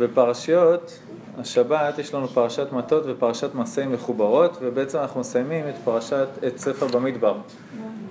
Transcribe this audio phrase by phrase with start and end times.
[0.00, 0.98] בפרשיות
[1.38, 6.86] השבת יש לנו פרשת מטות ופרשת מסעי מחוברות, ובעצם אנחנו מסיימים את פרשת, את ספר
[6.86, 7.34] במדבר.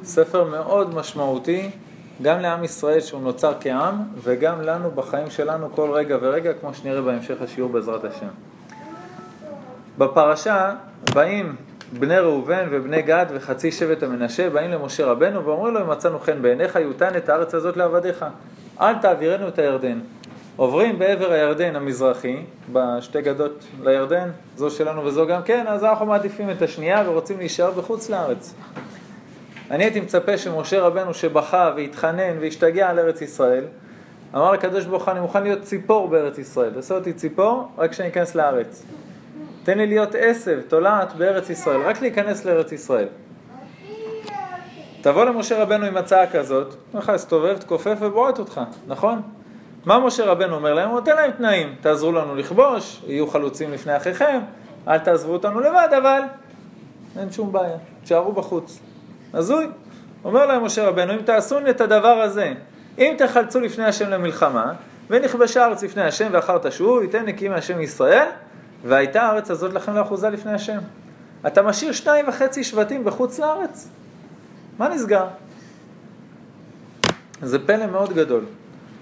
[0.03, 1.69] ספר מאוד משמעותי,
[2.21, 7.01] גם לעם ישראל שהוא נוצר כעם, וגם לנו בחיים שלנו כל רגע ורגע, כמו שנראה
[7.01, 8.27] בהמשך השיעור בעזרת השם.
[9.97, 10.75] בפרשה
[11.13, 11.55] באים
[11.99, 16.41] בני ראובן ובני גד וחצי שבט המנשה, באים למשה רבנו ואומרים לו, אם מצאנו חן
[16.41, 18.25] בעיניך, יותן את הארץ הזאת לעבדיך.
[18.81, 19.99] אל תעבירנו את הירדן.
[20.59, 22.37] עוברים בעבר הירדן המזרחי,
[22.73, 27.71] בשתי גדות לירדן, זו שלנו וזו גם כן, אז אנחנו מעדיפים את השנייה ורוצים להישאר
[27.71, 28.53] בחוץ לארץ.
[29.71, 33.63] אני הייתי מצפה שמשה רבנו שבכה והתחנן והשתגע על ארץ ישראל,
[34.35, 38.09] אמר לקדוש ברוך הוא, אני מוכן להיות ציפור בארץ ישראל, תעשה אותי ציפור רק כשאני
[38.09, 38.85] אכנס לארץ.
[39.63, 43.07] תן לי להיות עשב, תולעת בארץ ישראל, רק להיכנס לארץ ישראל.
[45.01, 49.21] תבוא למשה רבנו עם הצעה כזאת, אומר לך, תסתובב, תכופף ובועט אותך, נכון?
[49.89, 50.89] מה משה רבנו אומר להם?
[50.89, 54.39] הוא נותן להם תנאים, תעזרו לנו לכבוש, יהיו חלוצים לפני אחיכם,
[54.87, 56.21] אל תעזבו אותנו לבד, אבל
[57.19, 58.79] אין שום בעיה, תשארו בחוץ.
[59.33, 59.67] הזוי.
[60.23, 62.53] אומר להם משה רבנו, אם תעשו את הדבר הזה,
[62.97, 64.73] אם תחלצו לפני השם למלחמה,
[65.09, 68.27] ונכבשה הארץ לפני השם ואחר תשבו, ייתן נקי מהשם ישראל,
[68.85, 70.79] והייתה הארץ הזאת לכם לאחוזה לפני השם.
[71.47, 73.89] אתה משאיר שניים וחצי שבטים בחוץ לארץ?
[74.77, 75.25] מה נסגר?
[77.41, 78.43] זה פלא מאוד גדול.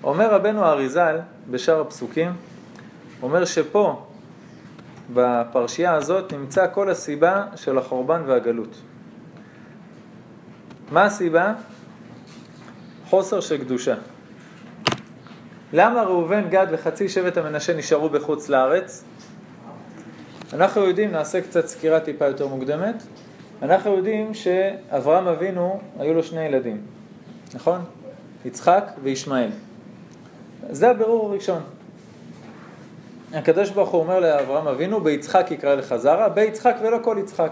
[0.04, 1.20] אומר רבנו האריזל
[1.52, 2.32] בשאר הפסוקים,
[3.22, 4.06] אומר שפה,
[5.14, 8.82] בפרשייה הזאת, נמצא כל הסיבה של החורבן והגלות.
[10.92, 11.54] מה הסיבה?
[13.06, 13.96] חוסר של קדושה.
[15.74, 19.04] למה ראובן, גד וחצי שבט המנשה נשארו בחוץ לארץ?
[20.54, 23.04] אנחנו יודעים, נעשה קצת סקירה טיפה יותר מוקדמת,
[23.62, 26.82] אנחנו יודעים שאברהם אבינו, היו לו שני ילדים,
[27.54, 27.82] נכון?
[28.46, 29.50] יצחק וישמעאל.
[30.70, 31.62] זה הבירור הראשון.
[33.34, 37.52] הקדוש ברוך הוא אומר לאברהם אבינו, ביצחק יקרא לך זרע, ביצחק ולא כל יצחק.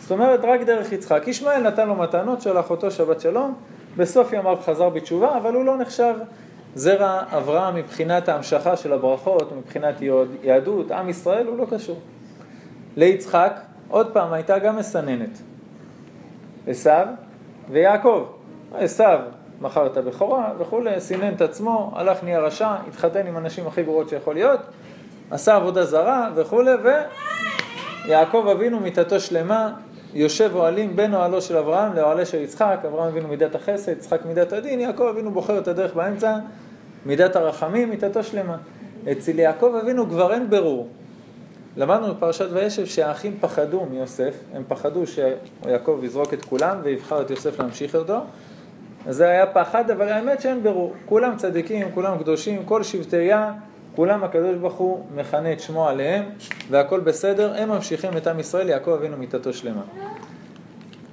[0.00, 1.22] זאת אומרת, רק דרך יצחק.
[1.26, 3.54] ישמעאל נתן לו מתנות, שלח אותו שבת שלום,
[3.96, 6.14] בסוף ימיו חזר בתשובה, אבל הוא לא נחשב
[6.74, 9.94] זרע אברהם מבחינת ההמשכה של הברכות, מבחינת
[10.42, 11.98] יהדות, עם ישראל, הוא לא קשור.
[12.96, 15.38] ליצחק, עוד פעם, הייתה גם מסננת.
[16.66, 16.90] עשו
[17.70, 18.24] ויעקב.
[18.74, 19.04] עשו
[19.60, 24.08] מכר את הבכורה וכולי, סינן את עצמו, הלך נהיה רשע, התחתן עם הנשים הכי גרועות
[24.08, 24.60] שיכול להיות,
[25.30, 26.72] עשה עבודה זרה וכולי,
[28.06, 29.72] ויעקב אבינו מיתתו שלמה,
[30.14, 34.52] יושב אוהלים בין אוהלו של אברהם לאוהלה של יצחק, אברהם אבינו מידת החסד, יצחק מידת
[34.52, 36.36] הדין, יעקב אבינו בוחר את הדרך באמצע,
[37.06, 38.56] מידת הרחמים, מיתתו שלמה.
[39.12, 40.88] אצל יעקב אבינו כבר אין ברור.
[41.76, 47.60] למדנו בפרשת וישב שהאחים פחדו מיוסף, הם פחדו שיעקב יזרוק את כולם ויבחר את יוסף
[47.60, 48.18] להמשיך אותו.
[49.06, 50.94] אז זה היה פחד, אבל האמת שאין ברור.
[51.06, 53.52] כולם צדיקים, כולם קדושים, כל שבטי יה,
[53.96, 56.24] כולם הקדוש ברוך הוא מכנה את שמו עליהם,
[56.70, 59.82] והכל בסדר, הם ממשיכים את עם ישראל, יעקב אבינו מיתתו שלמה.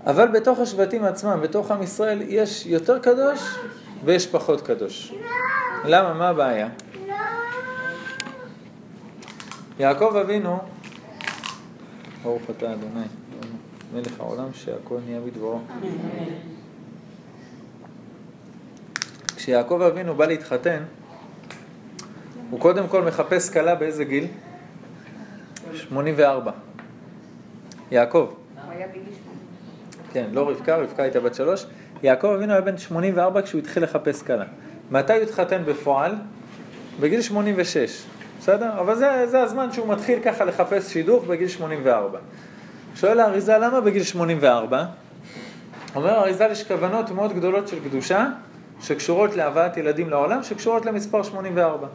[0.05, 3.55] אבל בתוך השבטים עצמם, בתוך עם ישראל, יש יותר קדוש
[4.05, 5.13] ויש פחות קדוש.
[5.85, 6.13] למה?
[6.13, 6.69] מה הבעיה?
[9.79, 10.57] יעקב אבינו,
[12.23, 13.05] ברוך אתה אדוני,
[13.93, 15.59] מלך העולם שהכל נהיה בדברו.
[19.47, 20.83] כשיעקב אבינו בא להתחתן,
[22.49, 24.27] הוא קודם כל מחפש כלה באיזה גיל?
[25.73, 26.51] 84.
[27.91, 28.33] יעקב.
[30.13, 31.65] כן, לא רבקה, רבקה הייתה בת שלוש.
[32.03, 34.45] יעקב אבינו היה בן 84 כשהוא התחיל לחפש כלה.
[34.91, 36.15] מתי הוא התחתן בפועל?
[36.99, 38.03] בגיל 86,
[38.39, 38.79] בסדר?
[38.79, 42.19] אבל זה, זה הזמן שהוא מתחיל ככה לחפש שידוך בגיל 84.
[42.95, 44.85] שואל האריזה, למה בגיל 84?
[45.95, 48.27] אומר האריזה, יש כוונות מאוד גדולות של קדושה,
[48.81, 51.88] שקשורות להבאת ילדים לעולם, שקשורות למספר 84.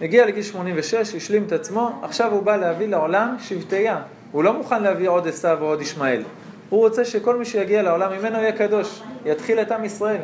[0.00, 4.02] הגיע לגיל 86, השלים את עצמו, עכשיו הוא בא להביא לעולם שבטייה.
[4.32, 6.22] הוא לא מוכן להביא עוד עשיו ועוד ישמעאל.
[6.68, 10.20] הוא רוצה שכל מי שיגיע לעולם ממנו יהיה קדוש, יתחיל את עם ישראל.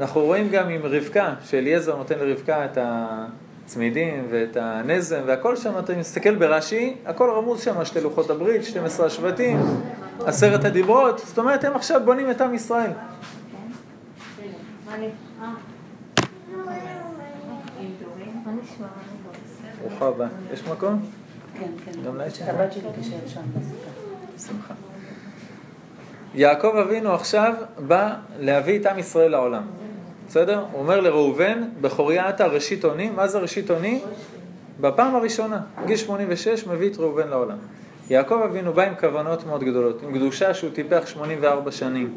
[0.00, 5.92] אנחנו רואים גם עם רבקה, שאליעזר נותן לרבקה את הצמידים ואת הנזם והכל שם, אתה
[5.96, 9.60] מסתכל ברש"י, הכל רמוז שם, שתי לוחות הברית, 12 השבטים,
[10.26, 12.90] עשרת הדיברות, זאת אומרת הם עכשיו בונים את עם ישראל.
[19.82, 20.28] ברוכה הבאה.
[20.52, 21.02] יש מקום?
[21.58, 22.02] כן, כן.
[22.06, 22.54] גם לה יש מקום?
[22.54, 23.90] הבת שלי תשב שם בסוכה.
[24.46, 24.74] שמחה.
[26.34, 29.62] יעקב אבינו עכשיו בא להביא את עם ישראל לעולם.
[30.28, 30.64] בסדר?
[30.72, 33.10] הוא אומר לראובן, בכוריה אתה ראשית אוני.
[33.10, 34.00] מה זה ראשית אוני?
[34.80, 37.56] בפעם הראשונה, גיל 86, מביא את ראובן לעולם.
[38.10, 42.14] יעקב אבינו בא עם כוונות מאוד גדולות, עם קדושה שהוא טיפח 84 שנים,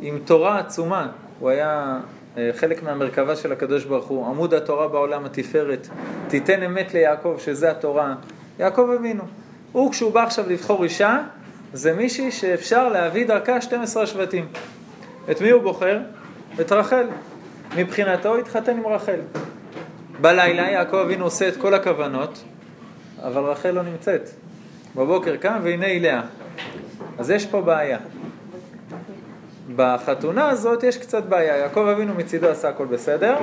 [0.00, 1.08] עם תורה עצומה,
[1.38, 2.17] הוא היה אה,
[2.56, 5.88] חלק מהמרכבה של הקדוש ברוך הוא, עמוד התורה בעולם התפארת,
[6.28, 8.14] תיתן אמת ליעקב שזה התורה,
[8.58, 9.24] יעקב אבינו.
[9.72, 11.18] הוא כשהוא בא עכשיו לבחור אישה,
[11.72, 14.46] זה מישהי שאפשר להביא דרכה 12 שבטים.
[15.30, 15.98] את מי הוא בוחר?
[16.60, 17.06] את רחל.
[17.76, 19.20] מבחינתו התחתן עם רחל.
[20.20, 22.44] בלילה יעקב אבינו עושה את כל הכוונות,
[23.22, 24.30] אבל רחל לא נמצאת.
[24.96, 26.22] בבוקר קם והנה היא לאה.
[27.18, 27.98] אז יש פה בעיה.
[29.78, 31.56] בחתונה הזאת יש קצת בעיה.
[31.56, 33.36] יעקב אבינו מצידו עשה הכל בסדר,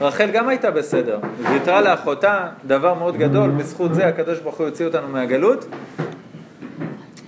[0.00, 1.18] רחל גם הייתה בסדר.
[1.38, 5.66] ויתרה לאחותה, דבר מאוד גדול, בזכות זה הקדוש ברוך הוא יוציא אותנו מהגלות.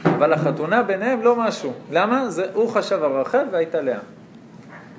[0.05, 1.73] אבל החתונה ביניהם לא משהו.
[1.93, 2.31] למה?
[2.31, 3.99] זה, הוא חשב על רחל והייתה לאה.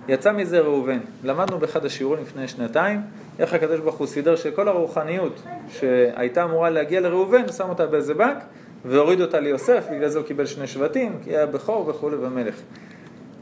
[0.07, 0.99] יצא מזה ראובן.
[1.23, 3.01] למדנו באחד השיעורים לפני שנתיים,
[3.39, 8.37] איך הקדוש ברוך הוא סידר שכל הרוחניות שהייתה אמורה להגיע לראובן, שם אותה באיזה בנק
[8.85, 12.55] והוריד אותה ליוסף, בגלל זה הוא קיבל שני שבטים, כי היה בכור וכולי ומלך.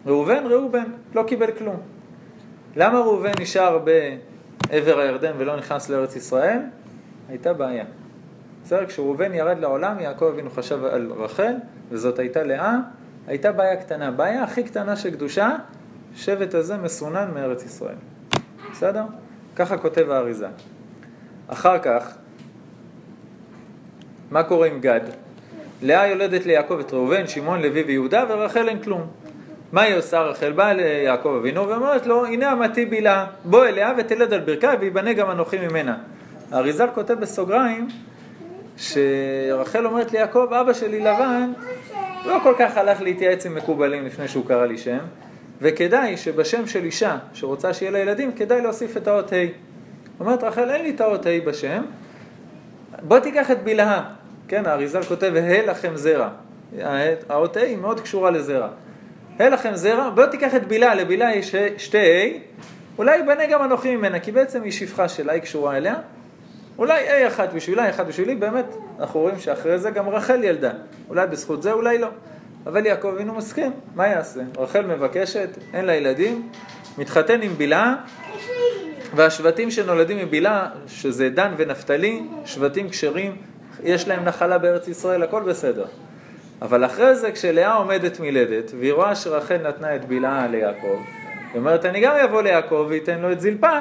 [0.05, 0.85] ראובן, ראובן,
[1.15, 1.81] לא קיבל כלום.
[2.75, 6.59] למה ראובן נשאר בעבר הירדן ולא נכנס לארץ ישראל?
[7.29, 7.85] הייתה בעיה.
[8.63, 11.53] בסדר, כשראובן ירד לעולם, יעקב אבינו חשב על רחל,
[11.89, 12.75] וזאת הייתה לאה,
[13.27, 14.11] הייתה בעיה קטנה.
[14.11, 15.55] בעיה הכי קטנה של קדושה,
[16.15, 17.95] שבט הזה מסונן מארץ ישראל.
[18.71, 19.03] בסדר?
[19.55, 20.47] ככה כותב האריזה.
[21.47, 22.15] אחר כך,
[24.31, 25.01] מה קורה עם גד?
[25.81, 29.07] לאה יולדת ליעקב את ראובן, שמעון, לוי ויהודה, ורחל אין כלום.
[29.72, 30.52] מה היא עושה רחל?
[30.52, 35.31] באה ליעקב אבינו ואומרת לו, הנה אמתי בילה, בוא אליה ותלד על ברכי ויבנה גם
[35.31, 35.98] אנוכי ממנה.
[36.52, 37.88] האריזל כותב בסוגריים
[38.78, 41.52] שרחל אומרת ליעקב, אבא שלי לבן
[42.25, 44.98] לא כל כך הלך להתייעץ עם מקובלים לפני שהוא קרא לי שם,
[45.62, 49.36] וכדאי שבשם של אישה שרוצה שיהיה לה ילדים, כדאי להוסיף את האות ה'.
[50.19, 51.84] אומרת רחל, אין לי את האות ה' בשם,
[53.02, 54.04] בוא תיקח את בלהה.
[54.48, 56.30] כן, האריזל כותב, הא לכם זרע.
[57.30, 58.68] האות ה' מאוד קשורה לזרע.
[59.39, 62.39] הא לכם זרע, בוא תיקח את בילה, לבילה יש שתי ה',
[62.98, 65.95] אולי יבנה גם אנוכי ממנה, כי בעצם היא שפחה שלה, היא קשורה אליה.
[66.78, 68.66] אולי ה' אחת בשבילה, אחת בשבילי, באמת,
[69.00, 70.72] אנחנו רואים שאחרי זה גם רחל ילדה.
[71.10, 72.07] אולי בזכות זה, אולי לא.
[72.66, 74.42] אבל יעקב אבינו מסכים, מה יעשה?
[74.57, 76.50] רחל מבקשת, אין לה ילדים,
[76.98, 77.95] מתחתן עם בילה,
[79.16, 83.36] והשבטים שנולדים מבילה, שזה דן ונפתלי, שבטים כשרים,
[83.83, 85.86] יש להם נחלה בארץ ישראל, הכל בסדר.
[86.62, 90.98] אבל אחרי זה, כשלאה עומדת מלדת, והיא רואה שרחל נתנה את בלעה ליעקב,
[91.54, 93.80] היא אומרת, אני גם אבוא ליעקב ואתן לו את זלפה,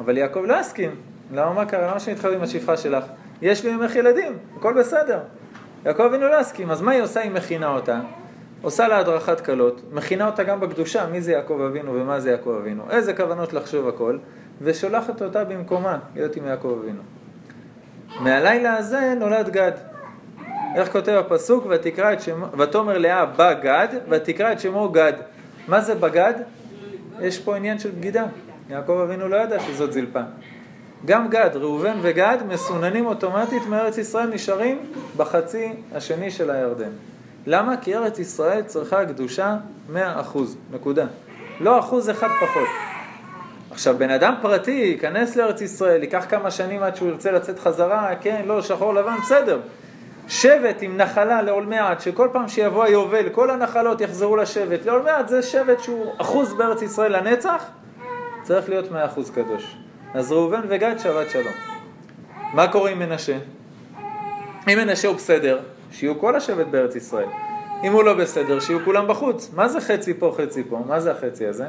[0.00, 0.90] אבל יעקב לא יסכים.
[1.32, 1.86] למה מה קרה?
[1.86, 3.04] למה אתחתן עם השפחה שלך?
[3.42, 5.18] יש לי ממך ילדים, הכל בסדר.
[5.86, 7.20] יעקב אבינו לא יסכים, אז מה היא עושה?
[7.20, 8.00] היא מכינה אותה,
[8.62, 12.56] עושה לה הדרכת כלות, מכינה אותה גם בקדושה, מי זה יעקב אבינו ומה זה יעקב
[12.60, 14.18] אבינו, איזה כוונות לחשוב הכל,
[14.62, 17.02] ושולחת אותה במקומה, להיות עם יעקב אבינו.
[18.20, 19.91] מהלילה הזה נולד גד.
[20.76, 21.66] איך כותב הפסוק?
[21.70, 25.12] ותקרא את שמו, ותאמר לאה בגד, ותקרא את שמו גד.
[25.68, 26.34] מה זה בגד?
[27.20, 28.24] יש פה עניין של בגידה.
[28.70, 30.20] יעקב אבינו לא ידע שזאת זלפה.
[31.04, 34.78] גם גד, ראובן וגד מסוננים אוטומטית מארץ ישראל, נשארים
[35.16, 36.90] בחצי השני של הירדן.
[37.46, 37.76] למה?
[37.76, 39.56] כי ארץ ישראל צריכה קדושה
[39.94, 39.98] 100%,
[40.72, 41.06] נקודה.
[41.60, 42.68] לא אחוז אחד פחות.
[43.70, 48.14] עכשיו, בן אדם פרטי ייכנס לארץ ישראל, ייקח כמה שנים עד שהוא ירצה לצאת חזרה,
[48.20, 49.60] כן, לא, שחור לבן, בסדר.
[50.28, 54.86] שבט עם נחלה לעולמי עד, שכל פעם שיבוא היובל, כל הנחלות יחזרו לשבט.
[54.86, 57.64] לעולמי עד זה שבט שהוא אחוז בארץ ישראל לנצח,
[58.42, 59.76] צריך להיות מאה אחוז קדוש.
[60.14, 61.52] אז ראובן וגד שבת שלום.
[62.54, 63.38] מה קורה עם מנשה?
[64.68, 65.60] אם מנשה הוא בסדר,
[65.92, 67.28] שיהיו כל השבט בארץ ישראל.
[67.84, 69.50] אם הוא לא בסדר, שיהיו כולם בחוץ.
[69.54, 70.84] מה זה חצי פה, חצי פה?
[70.86, 71.66] מה זה החצי הזה?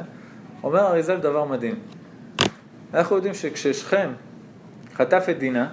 [0.62, 1.74] אומר אריזל דבר מדהים.
[2.94, 4.10] אנחנו יודעים שכששכם
[4.94, 5.68] חטף את דינה,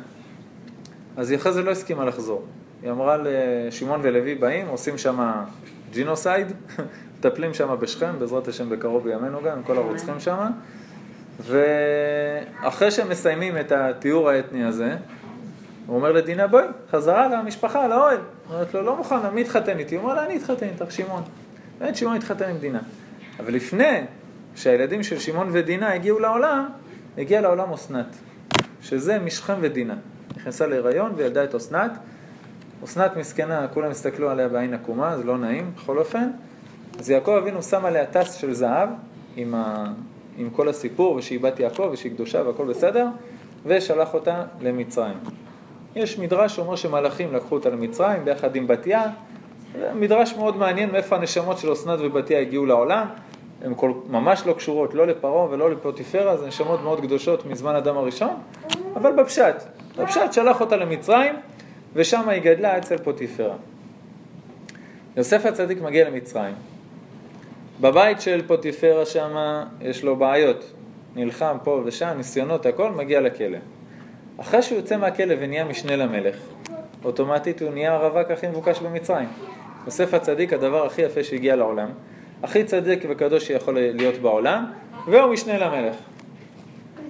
[1.17, 2.45] אז היא אחרי זה לא הסכימה לחזור.
[2.83, 5.31] היא אמרה לשמעון ולוי באים, עושים שם
[5.91, 6.47] ג'ינוסייד,
[7.19, 10.37] מטפלים שם בשכם, בעזרת השם בקרוב בימינו גם, עם כל הרוצחים שם.
[11.39, 14.95] ואחרי שהם מסיימים את התיאור האתני הזה,
[15.87, 18.17] הוא אומר לדינה, בואי, חזרה למשפחה, לאוהל.
[18.49, 19.95] אומרת לו, לא מוכן, מי יתחתן איתי?
[19.95, 21.23] הוא אומר לה, אני אתחתן איתך, שמעון.
[21.79, 22.79] באמת שמעון התחתן עם דינה.
[23.39, 24.01] אבל לפני
[24.55, 26.69] שהילדים של שמעון ודינה הגיעו לעולם,
[27.17, 28.15] הגיעה לעולם אסנת,
[28.81, 29.95] שזה משכם ודינה.
[30.37, 31.91] נכנסה להיריון וילדה את אסנת.
[32.83, 36.29] אסנת מסכנה, כולם הסתכלו עליה בעין עקומה, זה לא נעים, בכל אופן.
[36.99, 38.89] אז יעקב אבינו שם עליה טס של זהב
[39.35, 39.85] עם, ה...
[40.37, 43.07] עם כל הסיפור, ושהיא בת יעקב ושהיא קדושה והכל בסדר,
[43.65, 45.17] ושלח אותה למצרים.
[45.95, 49.03] יש מדרש שאומר שמלאכים לקחו אותה למצרים ביחד עם בתיה.
[49.95, 53.07] מדרש מאוד מעניין מאיפה הנשמות של אסנת ובתיה הגיעו לעולם.
[53.63, 57.97] הן כל, ממש לא קשורות לא לפרעה ולא לפוטיפרה, זה נשמות מאוד קדושות מזמן אדם
[57.97, 58.33] הראשון,
[58.95, 59.55] אבל בפשט.
[59.97, 61.35] בפשט שלח אותה למצרים,
[61.93, 63.55] ושם היא גדלה אצל פוטיפרה.
[65.17, 66.55] יוסף הצדיק מגיע למצרים.
[67.81, 70.71] בבית של פוטיפרה שם יש לו בעיות.
[71.15, 73.57] נלחם פה ושם, ניסיונות, הכל, מגיע לכלא.
[74.37, 76.35] אחרי שהוא יוצא מהכלא ונהיה משנה למלך,
[77.05, 79.27] אוטומטית הוא נהיה הרווק הכי מבוקש במצרים.
[79.85, 81.89] יוסף הצדיק, הדבר הכי יפה שהגיע לעולם,
[82.43, 84.65] הכי צדיק וקדוש שיכול להיות בעולם,
[85.07, 85.95] והוא משנה למלך.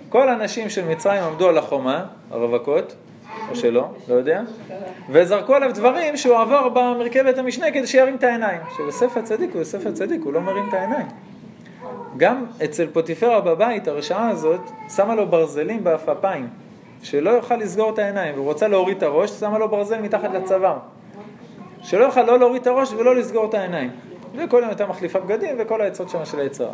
[0.10, 2.96] כל הנשים של מצרים עמדו על החומה, הרווקות,
[3.52, 4.42] או שלא, לא יודע,
[5.10, 8.62] וזרקו עליו דברים שהוא עבר במרכבת המשנה כדי שירים את העיניים.
[8.76, 11.08] שיוסף הצדיק הוא יוסף הצדיק, הוא לא מרים את העיניים.
[12.18, 14.62] גם אצל פוטיפרה בבית, הרשעה הזאת,
[14.96, 16.48] שמה לו ברזלים בעפפיים,
[17.04, 20.78] שלא יוכל לסגור את העיניים, והוא רוצה להוריד את הראש, שמה לו ברזל מתחת לצוואר.
[21.82, 23.90] שלא יוכל לא להוריד את הראש ולא לסגור את העיניים.
[24.36, 26.74] וכל יום הייתה מחליפה בגדים וכל העצות שם של היצרה.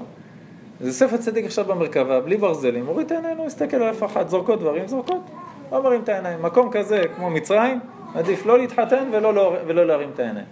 [0.82, 4.30] אז יוסף הצדיק עכשיו במרכבה, בלי ברזלים, מוריד את העיניים, הוא מסתכל על אף אחת,
[4.30, 5.22] זורקות דברים, זורקות,
[5.72, 6.42] לא מרים את העיניים.
[6.42, 7.80] מקום כזה, כמו מצרים,
[8.16, 10.46] עדיף לא להתחתן ולא, לא, ולא להרים את העיניים.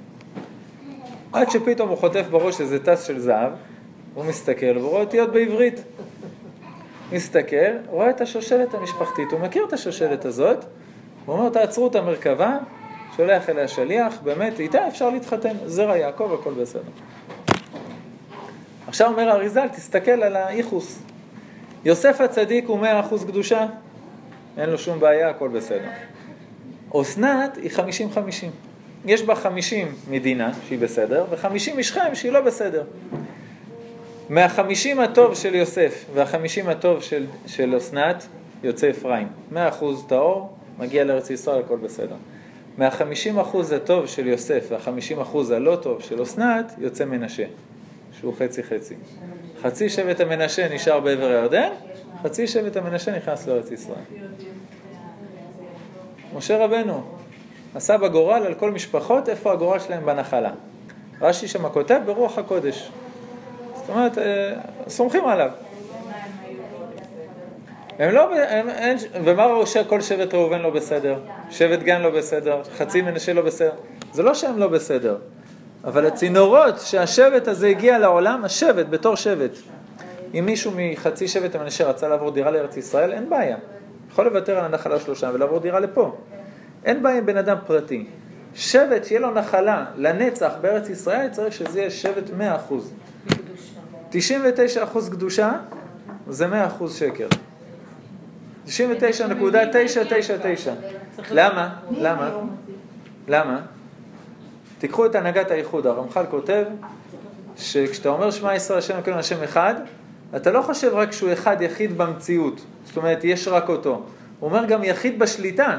[1.33, 3.51] עד שפתאום הוא חוטף בראש איזה טס של זהב,
[4.13, 5.83] הוא מסתכל והוא רואה אותיות בעברית.
[7.11, 10.65] מסתכל, רואה את השושלת המשפחתית, הוא מכיר את השושלת הזאת,
[11.25, 12.57] הוא אומר, תעצרו את המרכבה,
[13.17, 16.81] שולח אליה שליח, באמת, איתה אפשר להתחתן, זרע יעקב, הכל בסדר.
[18.87, 20.99] עכשיו אומר האריזל, תסתכל על האיחוס.
[21.85, 23.65] יוסף הצדיק הוא מאה אחוז קדושה,
[24.57, 25.89] אין לו שום בעיה, הכל בסדר.
[27.01, 28.51] אסנת היא חמישים חמישים.
[29.05, 32.83] יש בה חמישים מדינה, שהיא בסדר, וחמישים משכם, שהיא לא בסדר.
[34.29, 38.27] מהחמישים הטוב של יוסף והחמישים הטוב של, של אסנת,
[38.63, 39.27] יוצא אפרים.
[39.51, 42.15] מאה אחוז טהור, מגיע לארץ ישראל, הכל בסדר.
[42.77, 47.45] מהחמישים אחוז הטוב של יוסף והחמישים אחוז הלא טוב של אסנת, יוצא מנשה,
[48.19, 48.95] שהוא חצי חצי.
[49.61, 51.69] חצי שבט המנשה נשאר בעבר הירדן,
[52.23, 53.97] חצי שבט המנשה נכנס לארץ ישראל.
[56.35, 57.03] משה רבנו
[57.75, 60.51] עשה בגורל על כל משפחות איפה הגורל שלהם בנחלה.
[61.21, 62.91] רש"י שם כותב ברוח הקודש.
[63.75, 64.53] זאת אומרת, אה,
[64.87, 65.49] סומכים עליו.
[67.99, 71.19] הם לא, הם, אין, ומה ראו שכל שבט ראובן לא בסדר,
[71.49, 73.71] שבט גן לא בסדר, חצי מנשה לא בסדר,
[74.13, 75.17] זה לא שהם לא בסדר,
[75.83, 79.51] אבל הצינורות שהשבט הזה הגיע לעולם, השבט בתור שבט,
[80.39, 83.57] אם מישהו מחצי שבט המנשה רצה לעבור דירה לארץ ישראל, אין בעיה,
[84.11, 86.17] יכול לוותר על הנחלה שלו שם ולעבור דירה לפה,
[86.85, 88.05] אין בעיה עם בן אדם פרטי,
[88.55, 94.11] שבט שיהיה לו נחלה לנצח בארץ ישראל, צריך שזה יהיה שבט 100%.
[94.11, 94.15] 99%
[95.11, 95.51] קדושה
[96.29, 96.47] זה
[96.79, 97.27] 100% שקר.
[98.67, 98.69] 99.999.
[101.31, 101.75] למה?
[101.91, 102.31] למה?
[103.27, 103.61] למה?
[104.79, 106.63] תיקחו את הנהגת האיחוד, הרמח"ל כותב
[107.57, 109.75] שכשאתה אומר שמע ישראל השם אלוקינו השם אחד,
[110.35, 114.03] אתה לא חושב רק שהוא אחד יחיד במציאות, זאת אומרת יש רק אותו,
[114.39, 115.77] הוא אומר גם יחיד בשליטה,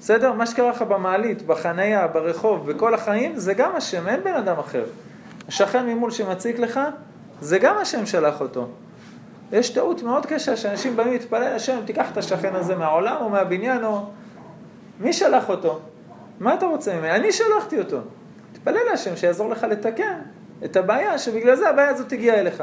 [0.00, 0.32] בסדר?
[0.32, 4.84] מה שקרה לך במעלית, בחנייה, ברחוב, בכל החיים, זה גם השם, אין בן אדם אחר.
[5.48, 6.80] השכן ממול שמציק לך,
[7.40, 8.68] זה גם השם שלח אותו.
[9.52, 13.84] יש טעות מאוד קשה שאנשים באים להתפלל השם, תיקח את השכן הזה מהעולם או מהבניין
[13.84, 14.06] או...
[15.00, 15.80] מי שלח אותו?
[16.40, 17.10] מה אתה רוצה ממני?
[17.10, 17.98] אני שלחתי אותו.
[18.52, 20.18] תתפלל להשם שיעזור לך לתקן
[20.64, 22.62] את הבעיה, שבגלל זה הבעיה הזאת הגיעה אליך.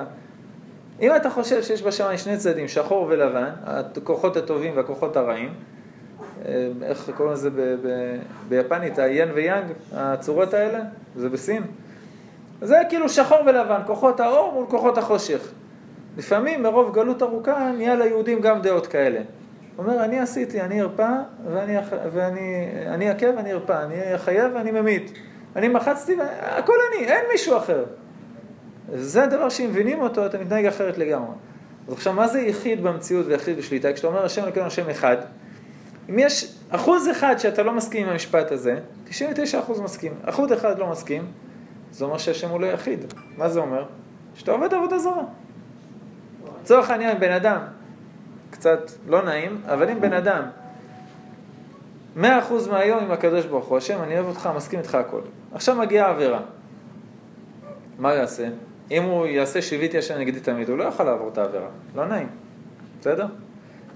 [1.03, 5.53] אם אתה חושב שיש בשמיים שני צדדים, שחור ולבן, הכוחות הטובים והכוחות הרעים,
[6.45, 7.49] אה, איך קוראים לזה
[8.49, 10.79] ביפנית, היאן ויאנג, הצורות האלה,
[11.15, 11.63] זה בסין.
[12.61, 15.51] זה כאילו שחור ולבן, כוחות האור מול כוחות החושך.
[16.17, 19.19] לפעמים מרוב גלות ארוכה נהיה ליהודים גם דעות כאלה.
[19.75, 21.11] הוא אומר, אני עשיתי, אני ארפא
[21.53, 21.77] ואני,
[22.13, 25.11] ואני אני אכה ואני ארפא, אני אחיה ואני ממית.
[25.55, 27.83] אני מחצתי, הכל אני, אין מישהו אחר.
[28.95, 31.35] זה הדבר שאם מבינים אותו, אתה מתנהג אחרת לגמרי.
[31.87, 33.93] אז עכשיו, מה זה יחיד במציאות ויחיד בשליטה?
[33.93, 35.17] כשאתה אומר השם אלוקינו השם אחד,
[36.09, 40.11] אם יש אחוז אחד שאתה לא מסכים עם המשפט הזה, 99 אחוז מסכים.
[40.23, 41.25] אחוז אחד לא מסכים,
[41.91, 43.13] זה אומר שהשם הוא לא יחיד.
[43.37, 43.85] מה זה אומר?
[44.35, 45.23] שאתה עובד עבודה זרה.
[46.61, 47.59] לצורך העניין, בן אדם,
[48.49, 50.43] קצת לא נעים, אבל אם בן אדם,
[52.15, 55.21] מאה אחוז מהיום עם הקדוש ברוך הוא, השם, אני אוהב אותך, מסכים איתך הכל.
[55.53, 56.39] עכשיו מגיעה עבירה.
[57.99, 58.47] מה יעשה?
[58.91, 61.67] אם הוא יעשה שיביתי השם נגדי תמיד, הוא לא יכול לעבור את העבירה.
[61.95, 62.27] לא נעים.
[62.99, 63.25] בסדר?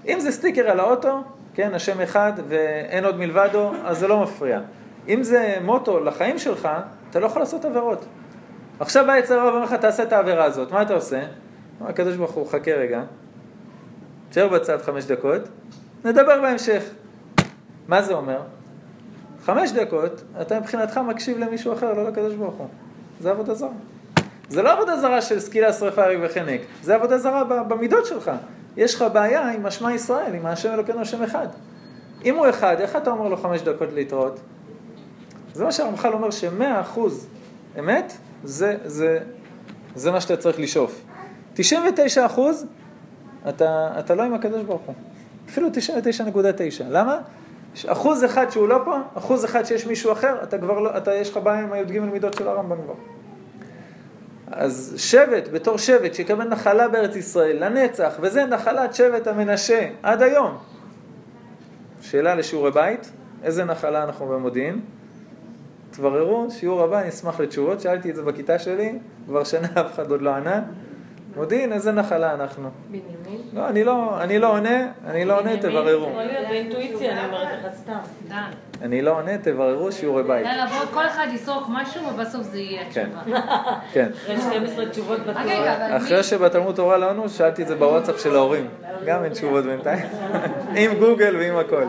[0.08, 1.22] אם זה סטיקר על האוטו,
[1.54, 4.60] כן, השם אחד ואין עוד מלבדו, אז זה לא מפריע.
[5.08, 6.68] אם זה מוטו לחיים שלך,
[7.10, 8.04] אתה לא יכול לעשות עבירות.
[8.80, 10.72] עכשיו בא יצר הרב ואומר לך, תעשה את העבירה הזאת.
[10.72, 11.22] מה אתה עושה?
[11.80, 13.02] הקדוש ברוך הוא, חכה רגע,
[14.30, 15.42] תשאר בצד חמש דקות,
[16.04, 16.82] נדבר בהמשך.
[17.88, 18.40] מה זה אומר?
[19.44, 22.68] חמש דקות, אתה מבחינתך מקשיב למישהו אחר, לא לקדוש ברוך הוא.
[23.20, 23.68] זה עבודה זרה.
[24.48, 28.30] זה לא עבודה זרה של סקילה, שרפה, הריג וחנק, זה עבודה זרה במידות שלך.
[28.76, 31.46] יש לך בעיה עם השמע ישראל, עם השם אלוקינו השם אחד.
[32.24, 34.40] אם הוא אחד, איך אתה אומר לו חמש דקות להתראות?
[35.54, 37.28] זה מה שהרמח"ל אומר שמאה אחוז
[37.78, 38.12] אמת,
[38.44, 39.18] זה, זה,
[39.94, 41.00] זה מה שאתה צריך לשאוף.
[41.54, 42.66] 99 אחוז,
[43.48, 44.94] אתה, אתה לא עם הקדוש ברוך הוא.
[45.48, 45.72] אפילו 99.9.
[46.88, 47.18] למה?
[47.86, 51.30] אחוז אחד שהוא לא פה, אחוז אחד שיש מישהו אחר, אתה כבר לא, אתה, יש
[51.30, 52.94] לך בעיה עם הי"ג מידות של הרמב"ם כבר.
[54.52, 60.58] אז שבט, בתור שבט, שיקבל נחלה בארץ ישראל, לנצח, וזה נחלת שבט המנשה, עד היום.
[62.00, 63.10] שאלה לשיעורי בית,
[63.42, 64.80] איזה נחלה אנחנו במודיעין?
[65.90, 70.10] תבררו, שיעור הבא, אני אשמח לתשובות, שאלתי את זה בכיתה שלי, כבר שנה אף אחד
[70.10, 70.62] עוד לא ענה.
[71.38, 72.70] מודיעין, איזה נחלה אנחנו.
[72.88, 73.42] בנימין?
[73.52, 76.08] לא, אני לא, אני לא עונה, אני לא עונה, תבררו.
[78.82, 80.46] אני לא עונה, תבררו שיעורי בית.
[80.46, 83.08] יאללה, בוא, כל אחד יזרוק משהו ובסוף זה יהיה כן.
[83.16, 83.40] התשובה.
[83.92, 84.08] כן.
[84.24, 85.96] אחרי 12 תשובות רגע, בתורה.
[85.96, 88.68] אחרי שבתלמוד תורה לא ענו, שאלתי את זה בוואטסאפ של ההורים.
[89.06, 90.06] גם אין תשובות בינתיים.
[90.80, 91.84] עם גוגל ועם הכל.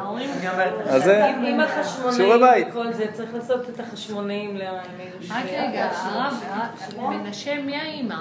[0.85, 1.25] אז זה
[2.11, 2.67] שיעורי בית.
[3.13, 4.77] צריך לעשות את החשמונאים לאלו
[5.29, 6.33] רק רגע, הרב,
[6.97, 8.15] מנשה, מי האימא?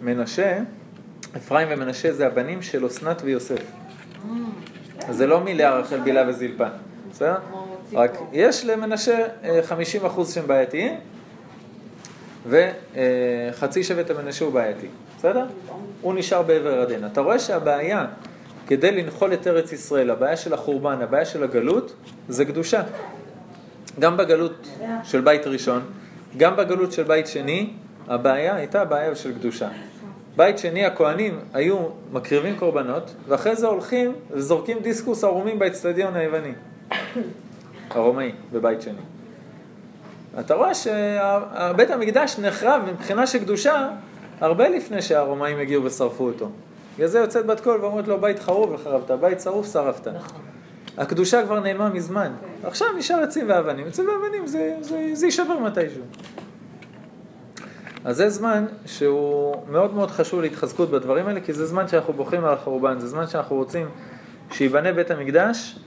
[0.00, 0.58] מנשה,
[1.36, 3.62] אפרים ומנשה זה הבנים של אסנת ויוסף.
[5.08, 6.66] אז זה לא מלאה, רחל, בילה וזלפה.
[7.10, 7.36] בסדר?
[7.92, 9.60] רק יש למנשה אה,
[10.04, 10.94] 50% שהם בעייתיים,
[12.46, 14.86] וחצי שבט המנשה הוא בעייתי.
[15.18, 15.46] בסדר?
[16.00, 17.06] הוא נשאר בעבר הירדן.
[17.06, 18.06] אתה רואה שהבעיה
[18.66, 21.92] כדי לנחול את ארץ ישראל, הבעיה של החורבן, הבעיה של הגלות,
[22.28, 22.82] זה קדושה.
[23.98, 24.68] גם בגלות
[25.04, 25.82] של בית ראשון,
[26.36, 27.70] גם בגלות של בית שני,
[28.08, 29.68] הבעיה הייתה בעיה של קדושה.
[30.36, 31.78] בית שני, הכהנים היו
[32.12, 36.52] מקריבים קורבנות, ואחרי זה הולכים וזורקים דיסקוס ערומים באצטדיון היווני.
[37.90, 39.00] הרומאי, בבית שני.
[40.40, 43.88] אתה רואה שבית המקדש נחרב מבחינה של קדושה
[44.40, 46.50] הרבה לפני שהרומאים הגיעו ושרפו אותו.
[46.96, 50.08] בגלל זה יוצאת בת קול ואומרת לו, בית חרוב וחרבת, בית שרוף שרפת.
[50.98, 52.32] הקדושה כבר נעלמה מזמן.
[52.64, 53.86] עכשיו נשאר עצים ואבנים.
[53.86, 56.02] עצים ואבנים זה, זה, זה יישבר מתישהו.
[58.04, 62.44] אז זה זמן שהוא מאוד מאוד חשוב להתחזקות בדברים האלה, כי זה זמן שאנחנו בוכים
[62.44, 63.88] על החורבן, זה זמן שאנחנו רוצים
[64.52, 65.78] שייבנה בית המקדש,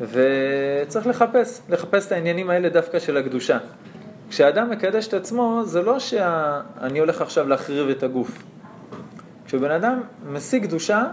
[0.00, 3.58] וצריך לחפש, לחפש את העניינים האלה דווקא של הקדושה.
[4.28, 8.42] כשאדם מקדש את עצמו, זה לא שאני הולך עכשיו להחריב את הגוף.
[9.46, 11.04] כשבן אדם משיג קדושה,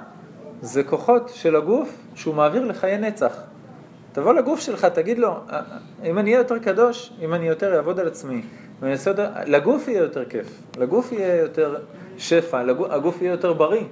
[0.62, 3.34] זה כוחות של הגוף שהוא מעביר לחיי נצח.
[4.12, 5.39] תבוא לגוף שלך, תגיד לו,
[6.04, 8.41] אם אני אהיה יותר קדוש, אם אני יותר אעבוד על עצמי,
[9.08, 11.76] יותר, לגוף יהיה יותר כיף, לגוף יהיה יותר
[12.17, 13.84] שפע, לגוף, הגוף יהיה יותר בריא.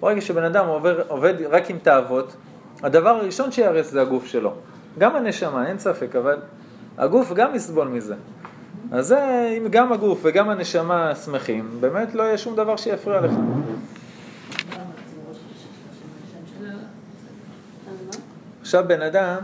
[0.00, 2.36] ברגע שבן אדם עובר, עובד רק עם תאוות,
[2.82, 4.52] הדבר הראשון שיהרס זה הגוף שלו.
[4.98, 6.36] גם הנשמה, אין ספק, אבל
[6.98, 8.14] הגוף גם יסבול מזה.
[8.92, 13.32] אז זה, אם גם הגוף וגם הנשמה שמחים, באמת לא יהיה שום דבר שיפריע לך.
[18.60, 19.36] עכשיו בן אדם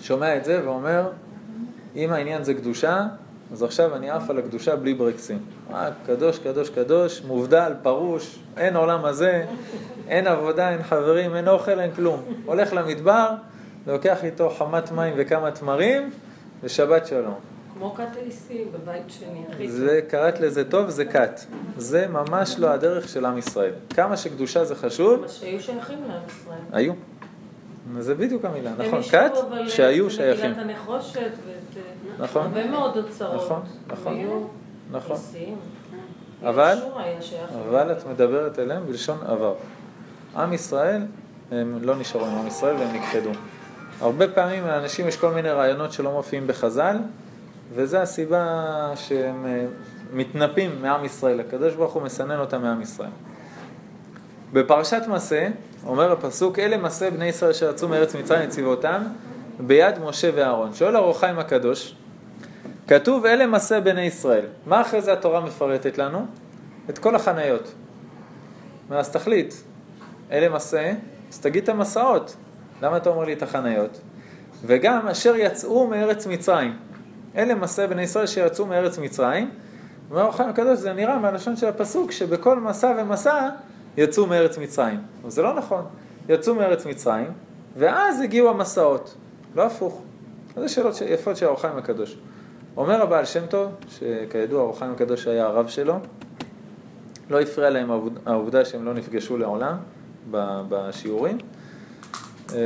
[0.00, 1.10] שומע את זה ואומר,
[1.98, 3.06] אם העניין זה קדושה,
[3.52, 5.38] אז עכשיו אני עף על הקדושה בלי ברקסים.
[5.70, 9.44] רק קדוש, קדוש, קדוש, מובדל, פרוש, אין עולם הזה,
[10.08, 12.22] אין עבודה, אין חברים, אין אוכל, אין כלום.
[12.44, 13.28] הולך למדבר,
[13.86, 16.10] לוקח איתו חמת מים וכמה תמרים,
[16.62, 17.34] ושבת שלום.
[17.74, 19.68] כמו כת האיסי בבית שני.
[19.68, 21.40] זה, קראת לזה טוב, זה כת.
[21.76, 23.72] זה ממש לא הדרך של עם ישראל.
[23.94, 26.58] כמה שקדושה זה חשוב, מה שהיו שייכים לעם ישראל.
[26.72, 26.92] היו.
[27.98, 30.50] זה בדיוק המילה, הם נכון, כת אבל, שהיו את שייכים.
[30.50, 32.42] מגילת הנחושת ואת אה, נכון.
[32.42, 33.34] הרבה מאוד אוצרות.
[33.34, 34.46] נכון, נכון.
[34.90, 35.16] נכון.
[36.42, 36.78] אבל.
[37.68, 39.54] אבל את מדברת אליהם בלשון עבר.
[40.36, 41.02] עם ישראל,
[41.50, 43.30] הם לא נשארו עם עם ישראל והם נכחדו.
[44.00, 46.96] הרבה פעמים לאנשים יש כל מיני רעיונות שלא מופיעים בחז"ל,
[47.74, 49.66] וזו הסיבה שהם אה,
[50.12, 51.40] מתנפים מעם ישראל.
[51.40, 53.10] הקדוש ברוך הוא מסנן אותם מעם ישראל.
[54.52, 55.48] בפרשת מסה,
[55.86, 59.02] אומר הפסוק, אלה מסה בני ישראל אשר יצאו מארץ מצרים לצבאותם
[59.60, 60.74] ביד משה ואהרון.
[60.74, 61.94] שואל אור החיים הקדוש,
[62.88, 64.44] כתוב אלה מסה בני ישראל.
[64.66, 66.26] מה אחרי זה התורה מפרטת לנו?
[66.90, 67.72] את כל החניות.
[68.90, 69.54] אז תחליט,
[70.32, 70.92] אלה מסה,
[71.32, 72.36] אז תגיד את המסעות.
[72.82, 74.00] למה אתה אומר לי את החניות?
[74.66, 76.76] וגם אשר יצאו מארץ מצרים.
[77.36, 79.50] אלה מסה בני ישראל שיצאו מארץ מצרים.
[80.10, 83.48] אומר אור החיים הקדוש, זה נראה מהלשון של הפסוק שבכל מסע ומסע
[83.98, 85.00] יצאו מארץ מצרים.
[85.22, 85.84] אבל זה לא נכון.
[86.28, 87.32] יצאו מארץ מצרים,
[87.76, 89.14] ואז הגיעו המסעות.
[89.54, 90.02] לא הפוך.
[90.56, 92.16] זה שאלות יפות של אור החיים הקדוש.
[92.76, 95.98] אומר הבעל שם טוב, שכידוע אור החיים הקדוש היה הרב שלו,
[97.30, 97.90] לא הפריע להם
[98.26, 99.76] העובדה שהם לא נפגשו לעולם
[100.30, 101.38] בשיעורים.
[102.54, 102.58] אה,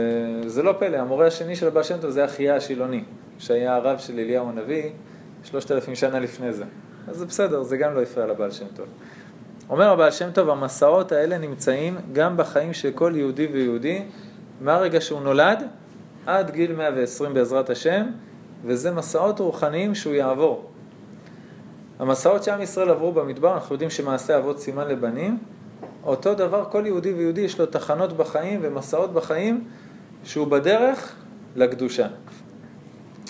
[0.47, 3.05] זה לא פלא, המורה השני של הבעל שם טוב זה אחיה השילוני,
[3.39, 4.91] שהיה הרב של אליהו הנביא
[5.45, 6.65] שלושת אלפים שנה לפני זה.
[7.09, 8.87] אז זה בסדר, זה גם לא הפריע לבעל שם טוב.
[9.71, 14.03] אומר הבעל שם טוב, המסעות האלה נמצאים גם בחיים של כל יהודי ויהודי,
[14.61, 15.63] מהרגע שהוא נולד
[16.27, 18.07] עד גיל 120 בעזרת השם,
[18.65, 20.71] וזה מסעות רוחניים שהוא יעבור.
[21.99, 25.39] המסעות שעם ישראל עברו במדבר, אנחנו יודעים שמעשה אבות סימן לבנים,
[26.05, 29.65] אותו דבר כל יהודי ויהודי יש לו תחנות בחיים ומסעות בחיים
[30.25, 31.15] שהוא בדרך
[31.57, 32.07] לקדושה.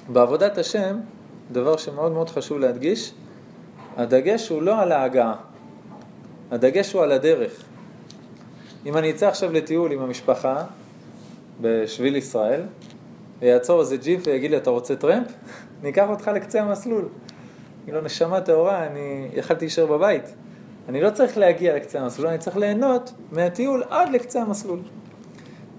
[0.09, 0.97] בעבודת השם,
[1.53, 3.15] דבר שמאוד מאוד חשוב להדגיש,
[3.97, 5.35] הדגש הוא לא על ההגעה,
[6.53, 7.65] הדגש הוא על הדרך.
[8.87, 10.65] אם אני אצא עכשיו לטיול עם המשפחה
[11.61, 12.61] בשביל ישראל,
[13.41, 15.27] ויעצור איזה ג'יפ ויגיד לי, אתה רוצה טרמפ?
[15.81, 17.09] אני אקח אותך לקצה המסלול.
[17.89, 20.35] לא נשמה טהורה, אני יכלתי להישאר בבית.
[20.89, 24.79] אני לא צריך להגיע לקצה המסלול, אני צריך ליהנות מהטיול עד לקצה המסלול.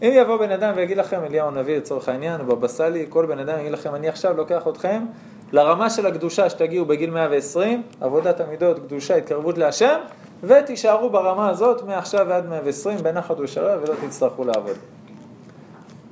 [0.01, 3.39] אם יבוא בן אדם ויגיד לכם, אליהו הנביא לצורך העניין, או בבא סאלי, כל בן
[3.39, 5.05] אדם יגיד לכם, אני עכשיו לוקח אתכם
[5.51, 9.99] לרמה של הקדושה שתגיעו בגיל 120, עבודת המידות, קדושה, התקרבות להשם,
[10.43, 14.77] ותישארו ברמה הזאת מעכשיו ועד 120 בנחת ושרה ולא תצטרכו לעבוד.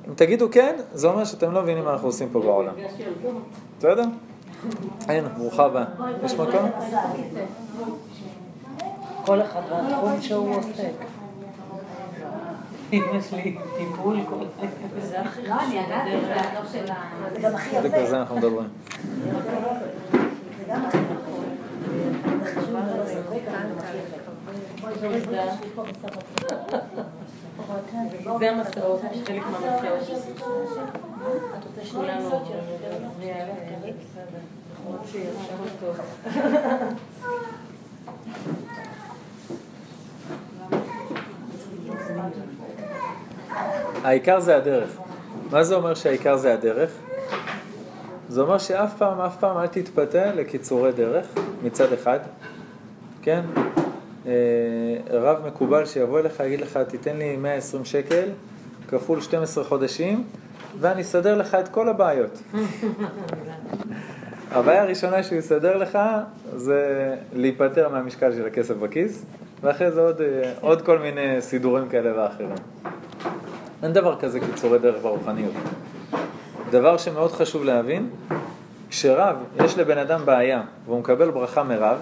[0.07, 2.73] אם תגידו כן, זה אומר שאתם לא מבינים מה אנחנו עושים פה בעולם.
[3.79, 4.03] בסדר?
[5.07, 5.85] הנה, ברוכה הבאה.
[6.23, 6.69] יש מקום?
[9.25, 10.91] כל אחד והתחום שהוא עוסק.
[12.93, 14.65] אם יש לי טיפול כל
[14.95, 16.35] וזה הכי לא, אני חשוב ידעתי, זה
[16.89, 16.95] ה...
[17.33, 17.97] זה גם הכי בדיוק יפה.
[17.97, 18.67] על זה אנחנו מדברים.
[20.57, 20.97] זה גם הכי.
[22.43, 22.75] זה חשוב
[28.39, 30.09] זה המסעות, חלק מהמסעות.
[44.03, 44.89] העיקר זה הדרך.
[45.51, 46.91] מה זה אומר שהעיקר זה הדרך?
[48.29, 51.25] זה אומר שאף פעם, אף פעם אל תתפתה לקיצורי דרך
[51.63, 52.19] מצד אחד,
[53.21, 53.41] כן?
[54.27, 54.31] אה,
[55.09, 58.29] רב מקובל שיבוא אליך, יגיד לך, תיתן לי 120 שקל
[58.87, 60.23] כפול 12 חודשים,
[60.79, 62.41] ואני אסדר לך את כל הבעיות.
[64.51, 65.99] הבעיה הראשונה שהוא יסדר לך
[66.55, 69.25] זה להיפטר מהמשקל של הכסף בכיס,
[69.61, 72.49] ואחרי זה עוד, אה, עוד כל מיני סידורים כאלה ואחרים.
[73.83, 75.53] אין דבר כזה קיצורי דרך ברוחניות.
[76.71, 78.09] דבר שמאוד חשוב להבין,
[78.89, 81.97] כשרב, יש לבן אדם בעיה והוא מקבל ברכה מרב,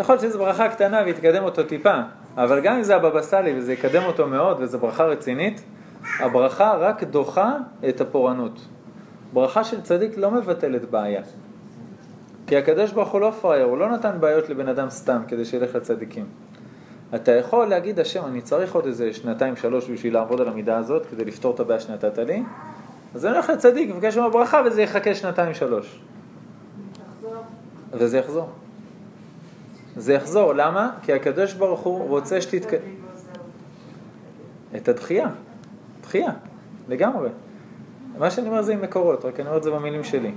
[0.00, 1.94] יכול להיות שזו ברכה קטנה ויתקדם אותו טיפה,
[2.36, 5.62] אבל גם אם זה הבבא סאלי וזה יקדם אותו מאוד וזו ברכה רצינית,
[6.20, 7.56] הברכה רק דוחה
[7.88, 8.60] את הפורענות.
[9.32, 11.22] ברכה של צדיק לא מבטלת בעיה.
[12.46, 15.74] כי הקדוש ברוך הוא לא פראייר, הוא לא נתן בעיות לבן אדם סתם כדי שילך
[15.74, 16.26] לצדיקים.
[17.14, 21.06] אתה יכול להגיד, השם, אני צריך עוד איזה שנתיים, שלוש בשביל לעבוד על המידה הזאת,
[21.06, 22.42] כדי לפתור את הבעיה שנתת לי,
[23.14, 26.00] אז אני הולך לצדיק, מבקש ממנו ברכה, וזה יחכה שנתיים, שלוש.
[27.92, 28.48] וזה יחזור.
[29.96, 30.90] זה יחזור, למה?
[31.02, 32.80] כי הקדוש ברוך הוא רוצה שתתק...
[34.76, 35.28] את הדחייה.
[36.02, 36.32] דחייה,
[36.88, 37.28] לגמרי.
[38.18, 40.32] מה שאני אומר זה עם מקורות, רק אני אומר את זה במילים שלי.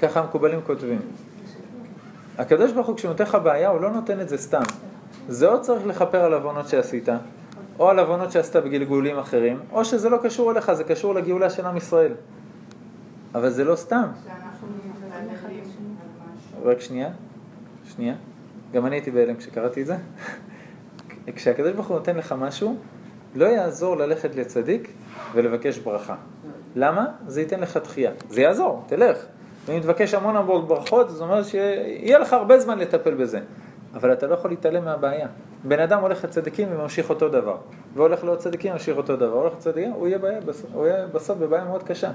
[0.00, 0.98] ככה המקובלים כותבים.
[2.38, 4.62] הקדוש ברוך הוא כשהוא נותן לך בעיה, הוא לא נותן את זה סתם.
[5.28, 7.08] זה או צריך לכפר על עוונות שעשית,
[7.78, 11.66] או על עוונות שעשית בגלגולים אחרים, או שזה לא קשור אליך, זה קשור לגאולה של
[11.66, 12.12] עם ישראל.
[13.34, 14.06] אבל זה לא סתם.
[16.64, 17.10] רק שנייה,
[17.98, 18.14] שנייה.
[18.72, 19.96] גם אני הייתי בהלם כשקראתי את זה.
[21.36, 22.76] כשהקדוש ברוך הוא נותן לך משהו,
[23.34, 24.92] לא יעזור ללכת לצדיק
[25.34, 26.14] ולבקש ברכה.
[26.76, 27.06] למה?
[27.26, 28.12] זה ייתן לך דחייה.
[28.28, 29.18] זה יעזור, תלך.
[29.66, 33.40] ואם תבקש המון המון ברכות, זאת אומרת שיהיה לך הרבה זמן לטפל בזה.
[33.94, 35.28] אבל אתה לא יכול להתעלם מהבעיה.
[35.64, 37.56] בן אדם הולך לצדיקים וממשיך אותו דבר,
[37.94, 40.40] והולך לעוד צדיקים וממשיך אותו דבר, הולך לצדיקים, הוא יהיה, בעיה,
[40.72, 42.10] הוא יהיה בסוף בבעיה מאוד קשה.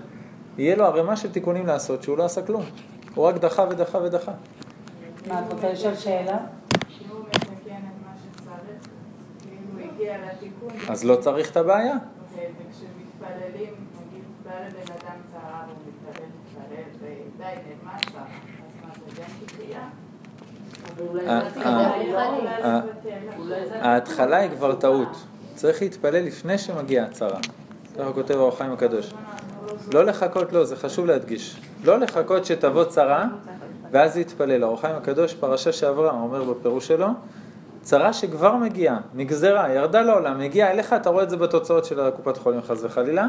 [0.58, 2.64] יהיה לו ערימה של תיקונים לעשות שהוא לא עשה כלום.
[3.16, 4.32] הוא רק דחה ודחה ודחה.
[5.28, 6.38] מה, את רוצה לשאול שאלה?
[10.34, 11.94] לתיקון, אז לא צריך את הבעיה.
[11.94, 13.74] אוקיי, וכשמתפללים,
[14.08, 17.46] נגיד, בא לבן אדם צרה והוא מתפלל, מתפלל, ודי,
[18.12, 18.92] שם, אז מה
[19.56, 19.90] זה גם?
[20.96, 22.82] אבל אולי אה, אה, התחילה.
[23.74, 25.24] אה, ההתחלה היא כבר טעות.
[25.56, 27.40] צריך להתפלל לפני שמגיעה הצרה.
[27.98, 29.14] ככה כותב האור חיים הקדוש.
[29.94, 31.62] לא לחכות, לא, זה חשוב להדגיש.
[31.84, 33.28] לא לחכות שתבוא צרה,
[33.94, 34.64] ואז להתפלל.
[34.64, 37.08] האור חיים הקדוש, פרשה שעברה, אומר בפירוש שלו,
[37.82, 42.38] צרה שכבר מגיעה, נגזרה, ירדה לעולם, מגיעה אליך, אתה רואה את זה בתוצאות של הקופת
[42.38, 43.28] חולים חס וחלילה,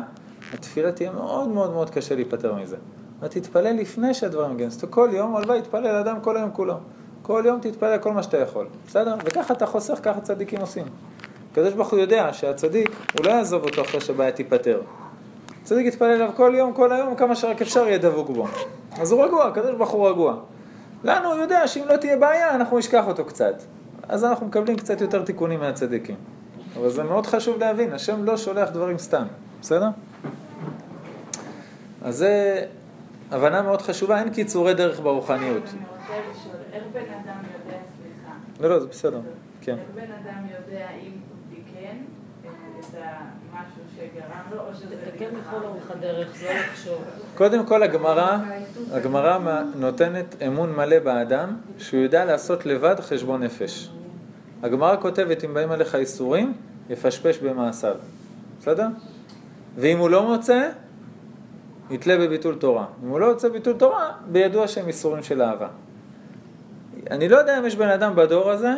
[0.55, 2.77] התפילה תהיה מאוד מאוד מאוד קשה להיפטר מזה.
[3.21, 4.71] ותתפלל לפני שהדברים מגיעים.
[4.71, 6.75] אומרת, כל יום, הלוואי יתפלל אדם כל היום כולו.
[7.23, 9.15] כל יום תתפלל כל מה שאתה יכול, בסדר?
[9.25, 10.85] וככה אתה חוסך, ככה צדיקים עושים.
[11.53, 14.81] הקדוש ברוך הוא יודע שהצדיק, הוא לא יעזוב אותו אחרי שהבעיה תיפתר.
[15.63, 18.47] צדיק יתפלל אליו כל יום, כל היום, כמה שרק אפשר יהיה דבוק בו.
[19.01, 20.37] אז הוא רגוע, הקדוש ברוך הוא רגוע.
[21.05, 23.55] לנו הוא יודע שאם לא תהיה בעיה, אנחנו נשכח אותו קצת.
[24.09, 26.17] אז אנחנו מקבלים קצת יותר תיקונים מהצדיקים.
[26.77, 29.25] אבל זה מאוד חשוב להבין, השם לא שולח דברים סתם,
[29.61, 29.89] בסדר?
[32.03, 32.65] אז זה
[33.31, 35.63] הבנה מאוד חשובה, אין קיצורי דרך ברוחניות.
[35.63, 39.21] אני רוצה לשאול, איך בן אדם יודע, סליחה, לא, לא, זה בסדר.
[39.61, 39.73] כן.
[39.73, 41.97] איך בן אדם יודע אם הוא תיקן
[42.45, 43.44] אה, את המשהו
[44.53, 44.63] לא.
[47.35, 48.37] קודם כל הגמרא,
[48.93, 49.39] הגמרא
[49.77, 53.91] נותנת אמון מלא באדם שהוא יודע לעשות לבד חשבון נפש.
[54.63, 56.53] הגמרא כותבת אם באים עליך איסורים,
[56.91, 57.95] יפשפש במעשיו.
[58.61, 58.87] בסדר?
[59.77, 60.69] ואם הוא לא מוצא,
[61.91, 62.87] יתלה בביטול תורה.
[63.05, 65.69] אם הוא לא יוצא ביטול תורה, בידוע שהם איסורים של אהבה.
[67.11, 68.73] אני לא יודע אם יש בן אדם בדור הזה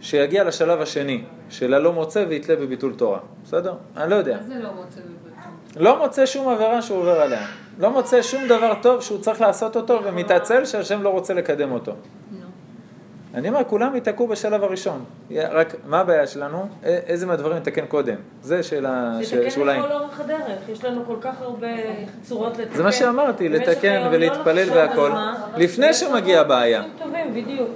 [0.00, 3.18] שיגיע לשלב השני, של הלא מוצא ויתלה בביטול תורה.
[3.44, 3.74] בסדר?
[3.96, 4.36] אני לא יודע.
[4.36, 5.82] מה זה לא רוצה בביטול?
[5.82, 7.46] לא מוצא שום עבירה שהוא עובר עליה.
[7.78, 11.92] לא מוצא שום דבר טוב שהוא צריך לעשות אותו ומתעצל שהשם לא רוצה לקדם אותו.
[13.36, 15.04] אני אומר, כולם ייתקעו בשלב הראשון.
[15.36, 16.68] רק, מה הבעיה שלנו?
[16.82, 18.14] איזה מהדברים נתקן קודם?
[18.42, 19.78] זה שאלה ש- לתקן שאולי...
[19.78, 21.66] לכל אורך הדרך, יש לנו כל כך הרבה
[22.22, 22.76] צורות לתקן.
[22.76, 25.10] זה מה שאמרתי, לתקן ולהתפלל לא לחשוב והכל,
[25.56, 26.82] לפני שמגיעה הבעיה.
[27.02, 27.68] טובים, בדיוק.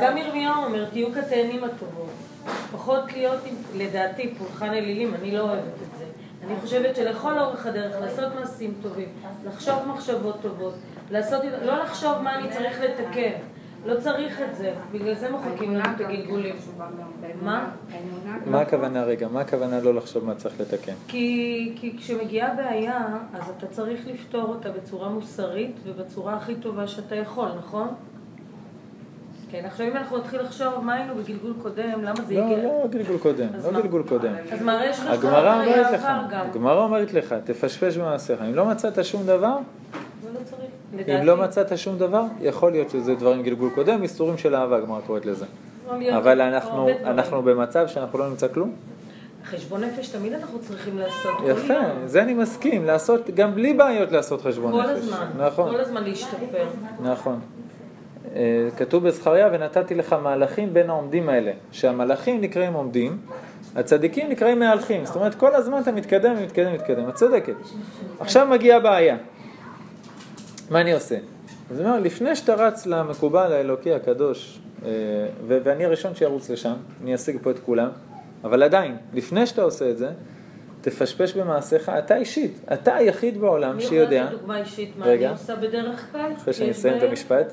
[0.00, 2.10] גם ירמיהו אומר, תהיו כתאנים הטובות.
[2.72, 3.38] פחות להיות,
[3.76, 6.04] לדעתי, פולחן אלילים, אני לא אוהבת את זה.
[6.46, 9.08] אני חושבת שלכל אורך הדרך לעשות מעשים טובים,
[9.46, 10.74] לחשוב מחשבות טובות,
[11.10, 13.30] לעשות, לא לחשוב מה אני צריך לתקן.
[13.84, 16.56] לא צריך את זה, בגלל זה מוחקים לנו את הגלגולים.
[17.42, 17.70] מה?
[18.46, 19.28] מה הכוונה רגע?
[19.28, 20.92] מה הכוונה לא לחשוב מה צריך לתקן?
[21.08, 27.14] כי, כי כשמגיעה בעיה, אז אתה צריך לפתור אותה בצורה מוסרית ובצורה הכי טובה שאתה
[27.14, 27.88] יכול, נכון?
[29.50, 32.64] כן, עכשיו אם אנחנו נתחיל לחשוב מה היינו בגלגול קודם, למה זה לא, הגיע...
[32.64, 33.80] לא גלגול קודם, לא?
[33.80, 34.32] גלגול קודם.
[34.52, 36.46] אז מה, יש לך הגמרא אומרת לך, גם.
[36.50, 38.40] הגמרא אומרת לך, תפשפש במעשיך.
[38.42, 39.56] אם לא מצאת שום דבר,
[40.34, 41.18] לא צריך.
[41.20, 45.00] אם לא מצאת שום דבר, יכול להיות שזה דברים גלגול קודם, איסורים של אהבה, הגמרא
[45.06, 45.46] קוראת לזה.
[46.16, 46.40] אבל
[47.04, 48.72] אנחנו, במצב שאנחנו לא נמצא כלום.
[49.44, 51.74] חשבון נפש תמיד אנחנו צריכים לעשות כל יפה.
[52.06, 54.90] זה אני מסכים, לעשות, גם בלי בעיות לעשות חשבון כל נפש.
[54.90, 55.26] הזמן.
[55.38, 56.66] נכון, כל הזמן להשתפר.
[57.02, 57.40] נכון.
[58.36, 63.18] אה, כתוב בזכריה, ונתתי לך מהלכים בין העומדים האלה, שהמלאכים נקראים עומדים,
[63.76, 67.54] הצדיקים נקראים מהלכים, זאת אומרת כל הזמן אתה מתקדם ומתקדם ומתקדם, את צודקת.
[68.20, 69.16] עכשיו מגיעה בעיה,
[70.70, 71.16] מה אני עושה?
[71.70, 74.90] אז אני אומר, לפני שאתה רץ למקובל האלוקי הקדוש, אה,
[75.46, 77.88] ואני הראשון שירוץ לשם, אני אשיג פה את כולם,
[78.44, 80.10] אבל עדיין, לפני שאתה עושה את זה,
[80.80, 85.26] תפשפש במעשיך, אתה אישית, אתה היחיד בעולם אני שיודע, יכולה לתת דוגמה אישית מה רגע.
[85.26, 86.32] אני עושה בדרך כלל?
[86.36, 87.02] אחרי שאני אסיים את?
[87.02, 87.52] המשפט,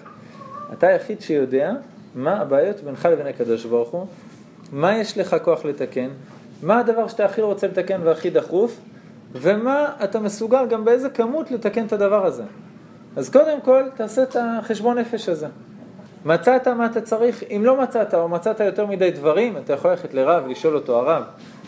[0.73, 1.73] אתה היחיד שיודע
[2.15, 4.05] מה הבעיות בינך לבין הקדוש ברוך הוא,
[4.71, 6.09] מה יש לך כוח לתקן,
[6.63, 8.79] מה הדבר שאתה הכי רוצה לתקן והכי דחוף,
[9.33, 12.43] ומה אתה מסוגל גם באיזה כמות לתקן את הדבר הזה.
[13.15, 15.47] אז קודם כל תעשה את החשבון נפש הזה.
[16.25, 20.13] מצאת מה אתה צריך, אם לא מצאת או מצאת יותר מדי דברים, אתה יכול ללכת
[20.13, 21.23] לרב, לשאול אותו, הרב,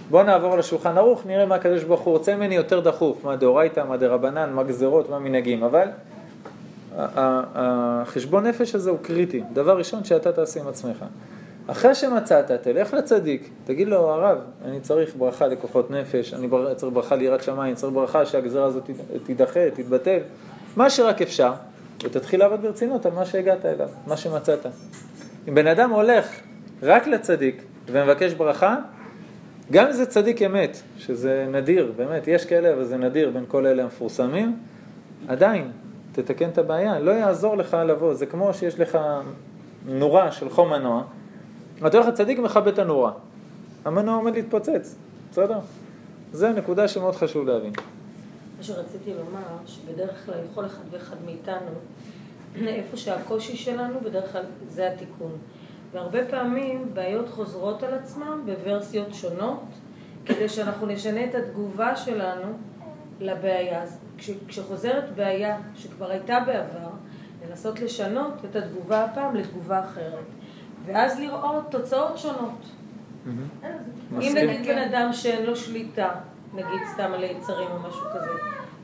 [0.10, 3.84] בוא נעבור לשולחן ערוך, נראה מה הקדוש ברוך הוא רוצה ממני יותר דחוף, מה דאורייתא,
[3.90, 5.88] מה דרבנן, מה גזרות, מה מנהגים, אבל
[6.98, 11.06] החשבון נפש הזה הוא קריטי, דבר ראשון שאתה תעשה עם עצמך.
[11.68, 17.16] אחרי שמצאת, תלך לצדיק, תגיד לו, הרב, אני צריך ברכה לכוחות נפש, אני צריך ברכה
[17.16, 18.90] ליראת שמיים, צריך ברכה שהגזרה הזאת
[19.26, 20.20] תידחה, תתבטל,
[20.76, 21.54] מה שרק אפשר,
[22.04, 24.66] ותתחיל לעבוד ברצינות על מה שהגעת אליו, מה שמצאת.
[25.48, 26.40] אם בן אדם הולך
[26.84, 28.78] רק לצדיק ומבקש ברכה,
[29.72, 33.66] גם אם זה צדיק אמת, שזה נדיר, באמת, יש כאלה, אבל זה נדיר בין כל
[33.66, 34.58] אלה המפורסמים,
[35.28, 35.72] עדיין,
[36.12, 38.98] תתקן את הבעיה, לא יעזור לך לבוא, זה כמו שיש לך
[39.86, 41.04] נורה של חום מנוע,
[41.88, 43.12] אתה הולך לצדיק ומכבה את הנורה,
[43.86, 44.96] המנוע עומד להתפוצץ,
[45.32, 45.60] בסדר?
[46.32, 47.74] זה נקודה שמאוד חשוב להבין.
[48.64, 51.72] מה שרציתי לומר, שבדרך כלל לכל אחד ואחד מאיתנו,
[52.68, 55.38] איפה שהקושי שלנו, בדרך כלל זה התיקון.
[55.92, 59.64] והרבה פעמים בעיות חוזרות על עצמן בוורסיות שונות,
[60.26, 62.54] כדי שאנחנו נשנה את התגובה שלנו
[63.20, 63.84] לבעיה.
[64.18, 66.90] כש, כשחוזרת בעיה שכבר הייתה בעבר,
[67.50, 70.26] לנסות לשנות את התגובה הפעם לתגובה אחרת.
[70.86, 72.66] ואז לראות תוצאות שונות.
[73.28, 73.34] אם
[74.12, 74.36] מסכים.
[74.36, 76.10] נגיד בן אדם שאין לו שליטה,
[76.54, 78.32] נגיד סתם על היצרים או משהו כזה,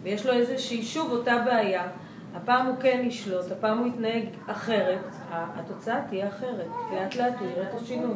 [0.03, 1.87] ויש לו איזושהי, שוב אותה בעיה,
[2.35, 4.99] הפעם הוא כן ישלוט, הפעם הוא יתנהג אחרת,
[5.31, 6.67] התוצאה תהיה אחרת.
[6.93, 8.15] לאט לאט הוא יראה את השינוי.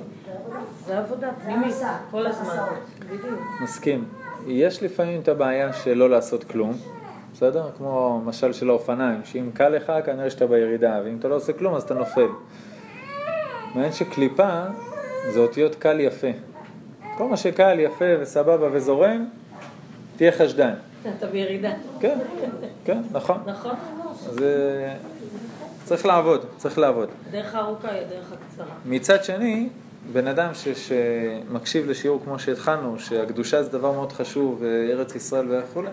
[0.85, 1.75] זה עבודה פנימית,
[2.11, 2.65] כל הזמן.
[2.99, 3.39] בדיוק.
[3.63, 4.05] מסכים.
[4.47, 6.73] יש לפעמים את הבעיה של לא לעשות כלום,
[7.33, 7.69] בסדר?
[7.77, 11.75] כמו משל של האופניים, שאם קל לך כנראה שאתה בירידה, ואם אתה לא עושה כלום
[11.75, 12.27] אז אתה נופל.
[13.73, 14.63] מעניין שקליפה
[15.29, 16.27] זה אותיות קל יפה.
[17.17, 19.25] כל מה שקל, יפה וסבבה וזורם,
[20.23, 20.73] תהיה חשדן.
[21.17, 21.71] אתה בירידה.
[21.99, 22.17] כן,
[22.85, 23.37] כן, נכון.
[23.45, 23.75] נכון?
[24.29, 24.95] אז אה,
[25.83, 27.09] צריך לעבוד, צריך לעבוד.
[27.29, 28.65] הדרך הארוכה היא הדרך הקצרה.
[28.85, 29.69] מצד שני,
[30.13, 35.89] בן אדם ש, שמקשיב לשיעור כמו שהתחלנו, שהקדושה זה דבר מאוד חשוב, וארץ ישראל וכולי,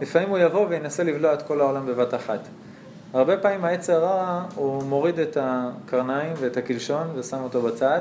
[0.00, 2.40] לפעמים הוא יבוא וינסה לבלוע את כל העולם בבת אחת.
[3.12, 8.00] הרבה פעמים העץ הרע הוא מוריד את הקרניים ואת הקלשון ושם אותו בצד,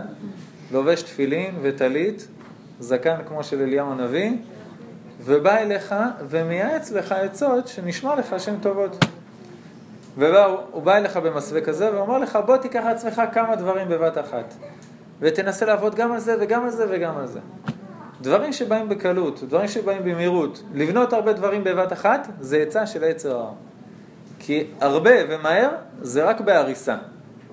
[0.71, 2.27] לובש תפילין וטלית,
[2.79, 4.31] זקן כמו של אליהו הנביא,
[5.29, 5.95] ובא אליך
[6.29, 9.05] ומייעץ לך עצות שנשמע לך שהן טובות.
[10.17, 14.53] והוא בא אליך במסווה כזה ואומר לך בוא תיקח לעצמך כמה דברים בבת אחת
[15.19, 17.39] ותנסה לעבוד גם על זה וגם על זה וגם על זה.
[18.21, 23.31] דברים שבאים בקלות, דברים שבאים במהירות, לבנות הרבה דברים בבת אחת זה עצה של היצר
[23.31, 23.51] הרע.
[24.39, 25.69] כי הרבה ומהר
[26.01, 26.95] זה רק בהריסה,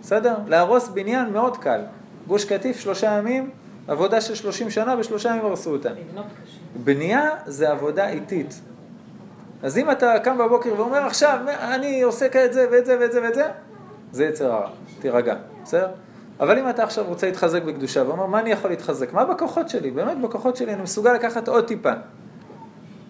[0.03, 0.35] בסדר?
[0.47, 1.81] להרוס בניין מאוד קל.
[2.27, 3.51] גוש קטיף שלושה ימים,
[3.89, 5.89] עבודה של שלושים שנה, בשלושה ימים הרסו אותה.
[6.85, 8.61] בנייה זה עבודה איטית.
[9.63, 13.23] אז אם אתה קם בבוקר ואומר עכשיו אני עושה את זה ואת זה ואת זה
[13.23, 13.49] ואת זה,
[14.13, 14.69] זה יצר הרע,
[15.01, 15.89] תירגע, בסדר?
[16.41, 19.13] אבל אם אתה עכשיו רוצה להתחזק בקדושה ואומר מה אני יכול להתחזק?
[19.13, 19.91] מה בכוחות שלי?
[19.91, 21.93] באמת בכוחות שלי אני מסוגל לקחת עוד טיפה.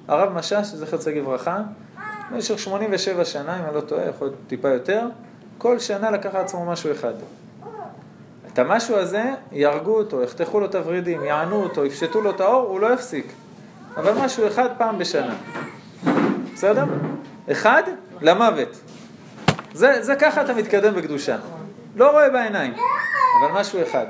[0.09, 1.63] הרב משאש, זכר צדיק לברכה,
[2.33, 5.09] במשך 87 שנה, אם אני לא טועה, יכול להיות טיפה יותר,
[5.59, 7.15] כל שנה לקח לעצמו משהו אחד.
[8.57, 12.69] את המשהו הזה, יהרגו אותו, יחתכו לו את הוורידים, יענו אותו, יפשטו לו את האור,
[12.69, 13.33] הוא לא יפסיק.
[13.97, 15.35] אבל משהו אחד פעם בשנה.
[16.55, 16.85] בסדר?
[17.53, 17.83] אחד,
[18.21, 18.81] למוות.
[19.73, 21.37] זה, זה ככה אתה מתקדם בקדושה.
[21.97, 22.75] לא רואה בעיניים,
[23.41, 24.07] אבל משהו אחד.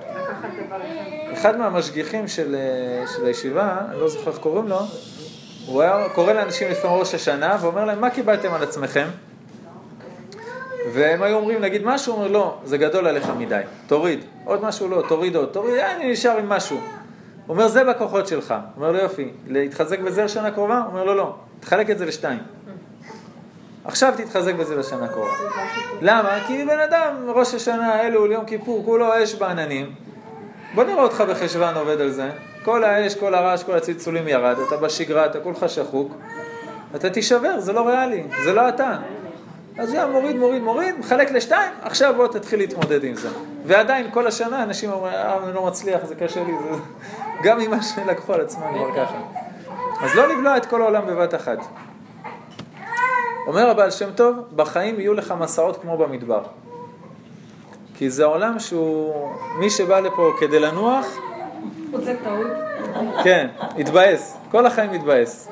[1.33, 4.79] אחד מהמשגיחים של, אה, של הישיבה, אני לא זוכר איך קוראים לו,
[5.67, 9.07] הוא היה קורא לאנשים לפני ראש השנה ואומר להם, מה קיבלתם על עצמכם?
[10.97, 14.25] והם היו אומרים, נגיד משהו, הוא אומר, לא, זה גדול עליך מדי, תוריד.
[14.45, 16.77] עוד משהו לא, תוריד עוד, תוריד, אה, אני נשאר עם משהו.
[16.77, 16.85] הוא
[17.49, 18.51] אומר, זה בכוחות שלך.
[18.51, 20.79] הוא אומר לו, יופי, להתחזק בזה לשנה הקרובה?
[20.79, 22.39] הוא אומר לו, לא, תחלק את זה לשתיים.
[23.85, 25.33] עכשיו תתחזק בזה לשנה הקרובה.
[26.01, 26.39] למה?
[26.47, 29.95] כי בן אדם, ראש השנה, אלול, יום כיפור, כולו אש בעננים.
[30.75, 32.31] בוא נראה אותך בחשוון עובד על זה.
[32.65, 36.13] כל האש, כל הרעש, כל הצלצולים ירד, אתה בשגרה, אתה כולך שחוק.
[36.97, 38.97] אתה תישבר, זה לא ריאלי, זה לא אתה.
[39.79, 43.29] אז יא מוריד, מוריד, מוריד, מחלק לשתיים, עכשיו בוא תתחיל להתמודד עם זה.
[43.65, 46.79] ועדיין כל השנה אנשים אומרים, אה, אני לא מצליח, זה קשה לי, זה...
[47.43, 49.17] גם ממה שלקחו על עצמם כבר ככה.
[50.01, 51.59] אז לא לבלוע את כל העולם בבת אחת.
[53.47, 56.43] אומר הבעל שם טוב, בחיים יהיו לך מסעות כמו במדבר.
[57.95, 61.07] כי זה עולם שהוא, מי שבא לפה כדי לנוח,
[61.93, 62.47] רוצה טעות.
[63.25, 65.49] כן, התבאס, כל החיים התבאס.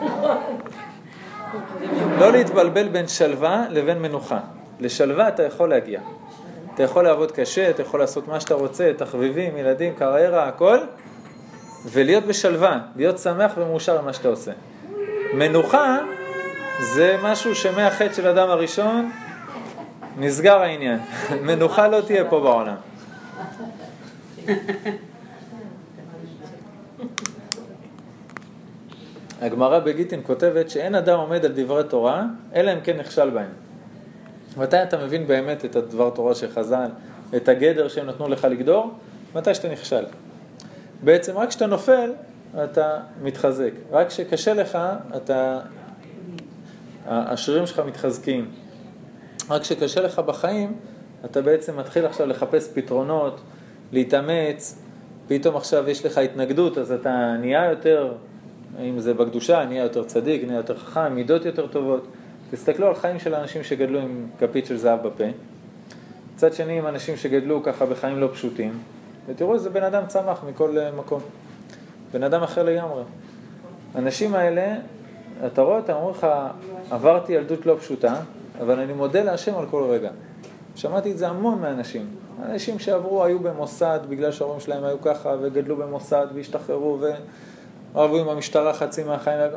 [2.19, 4.40] לא להתבלבל בין שלווה לבין מנוחה.
[4.81, 6.01] לשלווה אתה יכול להגיע.
[6.75, 10.79] אתה יכול לעבוד קשה, אתה יכול לעשות מה שאתה רוצה, תחביבים, ילדים, קריירה, הכל,
[11.87, 14.53] ולהיות בשלווה, להיות שמח ומאושר במה שאתה עושה.
[15.35, 15.99] מנוחה
[16.81, 19.11] זה משהו שמהחטא של אדם הראשון
[20.19, 20.99] נסגר העניין.
[21.47, 22.77] מנוחה לא תהיה פה בעולם.
[29.45, 33.51] הגמרא בגיטין כותבת שאין אדם עומד על דברי תורה, אלא אם כן נכשל בהם.
[34.57, 36.89] מתי אתה מבין באמת את הדבר תורה של חז"ל,
[37.37, 38.91] את הגדר שהם נתנו לך לגדור?
[39.35, 40.05] מתי שאתה נכשל.
[41.03, 42.13] בעצם רק כשאתה נופל,
[42.65, 43.71] אתה מתחזק.
[43.91, 44.79] רק כשקשה לך,
[45.17, 45.61] אתה...
[47.07, 48.51] השרירים שלך מתחזקים.
[49.51, 50.77] רק כשקשה לך בחיים,
[51.25, 53.41] אתה בעצם מתחיל עכשיו לחפש פתרונות,
[53.93, 54.79] להתאמץ,
[55.27, 58.15] פתאום עכשיו יש לך התנגדות, אז אתה נהיה יותר
[58.81, 62.07] אם זה בקדושה, נהיה יותר צדיק, נהיה יותר חכם, מידות יותר טובות.
[62.51, 65.25] תסתכלו על חיים של אנשים שגדלו עם כפית של זהב בפה.
[66.35, 68.79] מצד שני, עם אנשים שגדלו ככה בחיים לא פשוטים,
[69.27, 71.21] ותראו איזה בן אדם צמח מכל אה, מקום.
[72.13, 73.03] בן אדם אחר לגמרי.
[73.95, 74.77] האנשים האלה,
[75.47, 76.27] אתה רואה אותם, אומרים לך,
[76.91, 78.15] עברתי ילדות לא פשוטה,
[78.61, 80.11] אבל אני מודה להשם על כל רגע.
[80.77, 82.07] שמעתי את זה המון מאנשים.
[82.43, 87.11] אנשים שעברו, היו במוסד בגלל שההורים שלהם היו ככה, וגדלו במוסד והשתחררו, ו...
[87.95, 89.51] רבו עם המשטרה חצי מהחיים.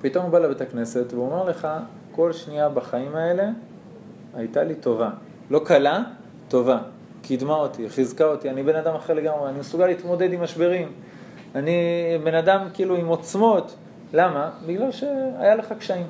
[0.00, 1.68] פתאום הוא בא לבית הכנסת והוא אומר לך,
[2.12, 3.48] כל שנייה בחיים האלה
[4.34, 5.10] הייתה לי טובה.
[5.50, 6.02] לא קלה,
[6.48, 6.78] טובה.
[7.22, 10.92] קידמה אותי, חיזקה אותי, אני בן אדם אחר לגמרי, אני מסוגל להתמודד עם משברים.
[11.54, 11.72] אני
[12.24, 13.74] בן אדם כאילו עם עוצמות.
[14.12, 14.50] למה?
[14.66, 16.06] בגלל שהיה לך קשיים.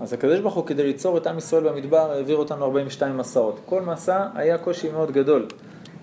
[0.00, 3.60] אז הקדוש ברוך הוא כדי ליצור את עם ישראל במדבר העביר אותנו 42 מסעות.
[3.66, 5.46] כל מסע היה קושי מאוד גדול.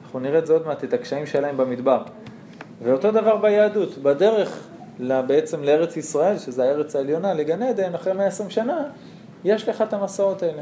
[0.03, 2.03] אנחנו נראה את זה עוד מעט, את הקשיים שלהם במדבר.
[2.83, 4.67] ואותו דבר ביהדות, בדרך
[4.99, 8.83] בעצם לארץ ישראל, שזה הארץ העליונה, לגן עדן, אחרי 120 שנה,
[9.43, 10.61] יש לך את המסעות האלה.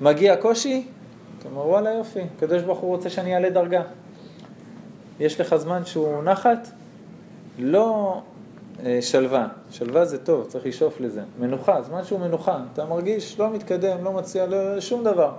[0.00, 0.86] מגיע קושי,
[1.38, 3.82] אתה אומר וואלה יופי, הקדוש ברוך הוא רוצה שאני אעלה דרגה.
[5.20, 6.68] יש לך זמן שהוא נחת,
[7.58, 8.20] לא
[8.84, 11.22] אה, שלווה, שלווה זה טוב, צריך לשאוף לזה.
[11.38, 15.32] מנוחה, זמן שהוא מנוחה, אתה מרגיש לא מתקדם, לא מציע לא, שום דבר.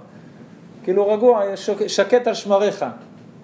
[0.83, 1.43] כאילו רגוע,
[1.87, 2.85] שקט על שמריך.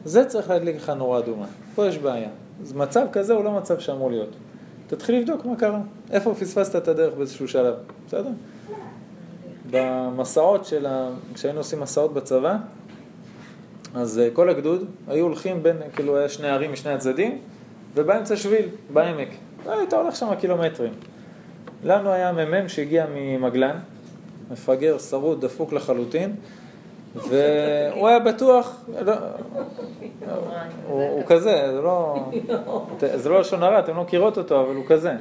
[0.06, 1.46] זה צריך להדליק לך נורה אדומה,
[1.76, 2.30] פה יש בעיה.
[2.62, 4.30] אז מצב כזה הוא לא מצב שאמור להיות.
[4.88, 5.80] תתחיל לבדוק מה קרה,
[6.12, 7.74] איפה פספסת את הדרך באיזשהו שלב,
[8.08, 8.30] בסדר?
[9.72, 11.10] במסעות של ה...
[11.34, 12.58] כשהיינו עושים מסעות בצבא,
[13.96, 17.38] אז אה, כל הגדוד היו הולכים בין, כאילו היה שני ערים משני הצדדים,
[17.96, 19.30] ובאמצע שביל, בעמק.
[19.66, 20.94] היית הולך שם קילומטרים.
[21.84, 23.78] לנו היה מ"מ שהגיע ממגלן,
[24.52, 26.36] מפגר, שרוד, דפוק לחלוטין,
[27.16, 29.14] והוא היה בטוח, לא,
[30.88, 32.16] הוא, כזה, זה לא,
[33.22, 35.12] זה לא לשון הרע, אתם לא מכירות אותו, אבל הוא כזה.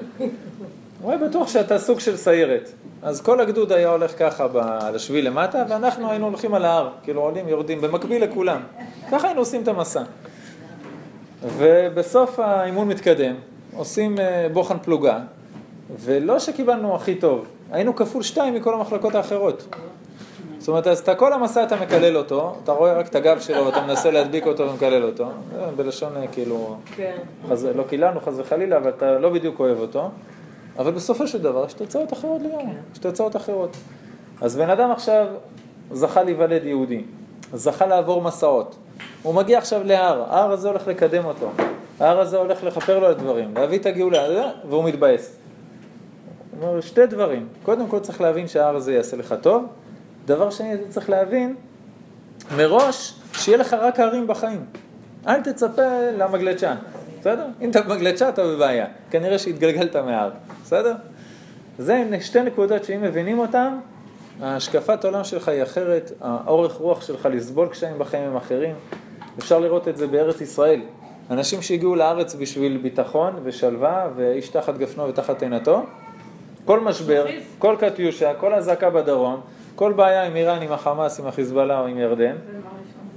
[1.02, 2.70] הוא היה בטוח שאתה סוג של סיירת.
[3.02, 6.90] אז כל הגדוד היה הולך ככה ב- על השביל למטה, ואנחנו היינו הולכים על ההר,
[7.02, 8.60] כאילו עולים, יורדים, במקביל לכולם.
[9.10, 10.02] ככה היינו עושים את המסע.
[11.56, 13.34] ובסוף האימון מתקדם,
[13.76, 15.18] עושים אה, בוחן פלוגה,
[16.00, 19.74] ולא שקיבלנו הכי טוב, היינו כפול שתיים מכל המחלקות האחרות.
[20.66, 23.66] זאת אומרת, אז אתה כל המסע אתה מקלל אותו, אתה רואה רק את הגב שלו
[23.66, 25.28] ואתה מנסה להדביק אותו ומקלל אותו,
[25.76, 27.16] בלשון אה, כאילו, כן.
[27.48, 27.64] חז...
[27.64, 30.10] לא קיללנו חס וחלילה, אבל אתה לא בדיוק אוהב אותו,
[30.78, 33.76] אבל בסופו של דבר יש תוצאות אחרות לגמרי, יש תוצאות אחרות.
[34.40, 35.26] אז בן אדם עכשיו
[35.92, 37.02] זכה להיוולד יהודי,
[37.54, 38.76] זכה לעבור מסעות,
[39.22, 41.50] הוא מגיע עכשיו להר, ההר הזה הולך לקדם אותו,
[42.00, 45.36] ההר הזה הולך לכפר לו על דברים, להביא את הגאולה, והוא מתבאס.
[46.60, 49.66] הוא אומר שתי דברים, קודם כל צריך להבין שההר הזה יעשה לך טוב,
[50.26, 51.54] דבר שני, אתה צריך להבין
[52.56, 54.64] מראש שיהיה לך רק הרים בחיים.
[55.26, 55.82] אל תצפה
[56.18, 56.74] למגלצ'ה,
[57.20, 57.46] בסדר?
[57.60, 60.30] אם אתה במגלצ'ה אתה בבעיה, כנראה שהתגלגלת מההר,
[60.62, 60.94] בסדר?
[61.78, 63.78] זה שתי נקודות שאם מבינים אותן,
[64.42, 68.74] השקפת העולם שלך היא אחרת, האורך רוח שלך לסבול קשיים בחיים הם אחרים.
[69.38, 70.80] אפשר לראות את זה בארץ ישראל.
[71.30, 75.82] אנשים שהגיעו לארץ בשביל ביטחון ושלווה ואיש תחת גפנו ותחת עינתו,
[76.64, 77.26] כל משבר,
[77.58, 79.40] כל קטיושה, כל אזעקה בדרום,
[79.76, 82.36] כל בעיה עם איראן, עם החמאס, עם החיזבאללה או עם ירדן,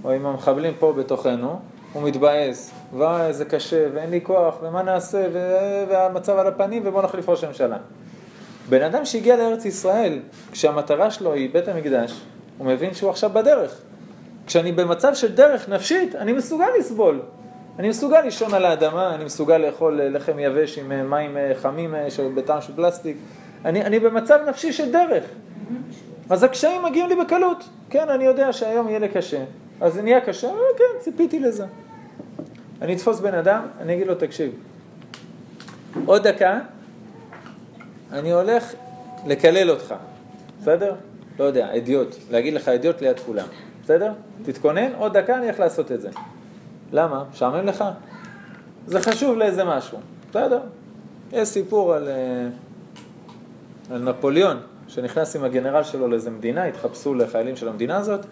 [0.03, 1.59] או עם המחבלים פה בתוכנו,
[1.93, 7.01] הוא מתבאס, וואי, זה קשה, ואין לי כוח, ומה נעשה, ו- והמצב על הפנים, ובוא
[7.01, 7.77] נחליף ראש הממשלה.
[8.69, 10.19] בן אדם שהגיע לארץ ישראל,
[10.51, 12.21] כשהמטרה שלו היא בית המקדש,
[12.57, 13.81] הוא מבין שהוא עכשיו בדרך.
[14.47, 17.21] כשאני במצב של דרך נפשית, אני מסוגל לסבול.
[17.79, 22.61] אני מסוגל לישון על האדמה, אני מסוגל לאכול לחם יבש עם מים חמים אה, בטעם
[22.61, 23.17] של פלסטיק.
[23.65, 25.23] אני, אני במצב נפשי של דרך.
[26.29, 27.69] אז הקשיים מגיעים לי בקלות.
[27.89, 29.43] כן, אני יודע שהיום יהיה לי קשה.
[29.81, 31.65] אז זה נהיה קשה, אבל כן, ציפיתי לזה.
[32.81, 34.51] אני אתפוס בן אדם, אני אגיד לו, תקשיב,
[36.05, 36.59] עוד דקה,
[38.11, 38.73] אני הולך
[39.27, 39.95] לקלל אותך,
[40.61, 40.95] בסדר?
[41.39, 43.47] לא יודע, אדיוט, להגיד לך אדיוט ליד כולם,
[43.83, 44.13] בסדר?
[44.43, 46.09] תתכונן, עוד דקה אני הולך לעשות את זה.
[46.91, 47.23] למה?
[47.31, 47.83] משעמם לך?
[48.87, 49.97] זה חשוב לאיזה משהו,
[50.29, 50.59] בסדר?
[51.31, 52.47] יש סיפור על, אה,
[53.95, 54.57] על נפוליאון,
[54.89, 58.25] שנכנס עם הגנרל שלו לאיזה מדינה, התחפשו לחיילים של המדינה הזאת,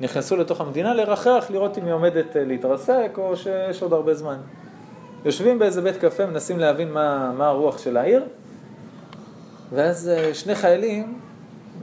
[0.00, 4.36] נכנסו לתוך המדינה לרחח, לראות אם היא עומדת אה, להתרסק או שיש עוד הרבה זמן.
[5.24, 8.24] יושבים באיזה בית קפה, מנסים להבין מה, מה הרוח של העיר,
[9.72, 11.18] ואז אה, שני חיילים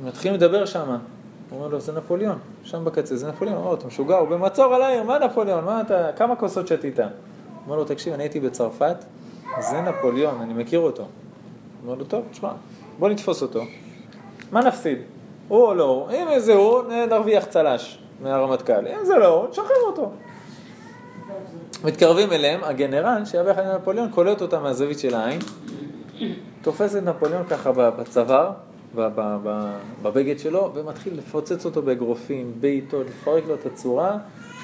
[0.03, 0.89] מתחילים לדבר שם.
[0.89, 3.57] הוא אומר לו, זה נפוליאון, שם בקצה, זה נפוליאון.
[3.57, 5.65] הוא אומר לו, אתה משוגע, הוא במצור על העיר, מה נפוליאון?
[5.65, 6.99] מה אתה, כמה כוסות שתית?
[6.99, 7.07] הוא
[7.65, 8.95] אומר לו, תקשיב, אני הייתי בצרפת,
[9.59, 11.03] זה נפוליאון, אני מכיר אותו.
[11.03, 11.09] הוא
[11.83, 12.51] אומר לו, טוב, תשמע,
[12.99, 13.61] בוא נתפוס אותו.
[14.51, 14.97] מה נפסיד?
[15.47, 16.09] הוא או לא?
[16.11, 18.87] אם זה הוא, נרוויח צל"ש מהרמטכ"ל.
[18.87, 20.11] אם זה לא הוא, נשחרר אותו.
[21.83, 25.39] מתקרבים אליהם, הגנרל שהיה ביחד עם נפוליאון קולט אותם מהזווית של העין,
[26.61, 28.51] תופס את נפוליאון ככה בצוואר,
[30.01, 34.17] בבגד שלו, ומתחיל לפוצץ אותו באגרופים, בעיטות, לפרק לו את הצורה,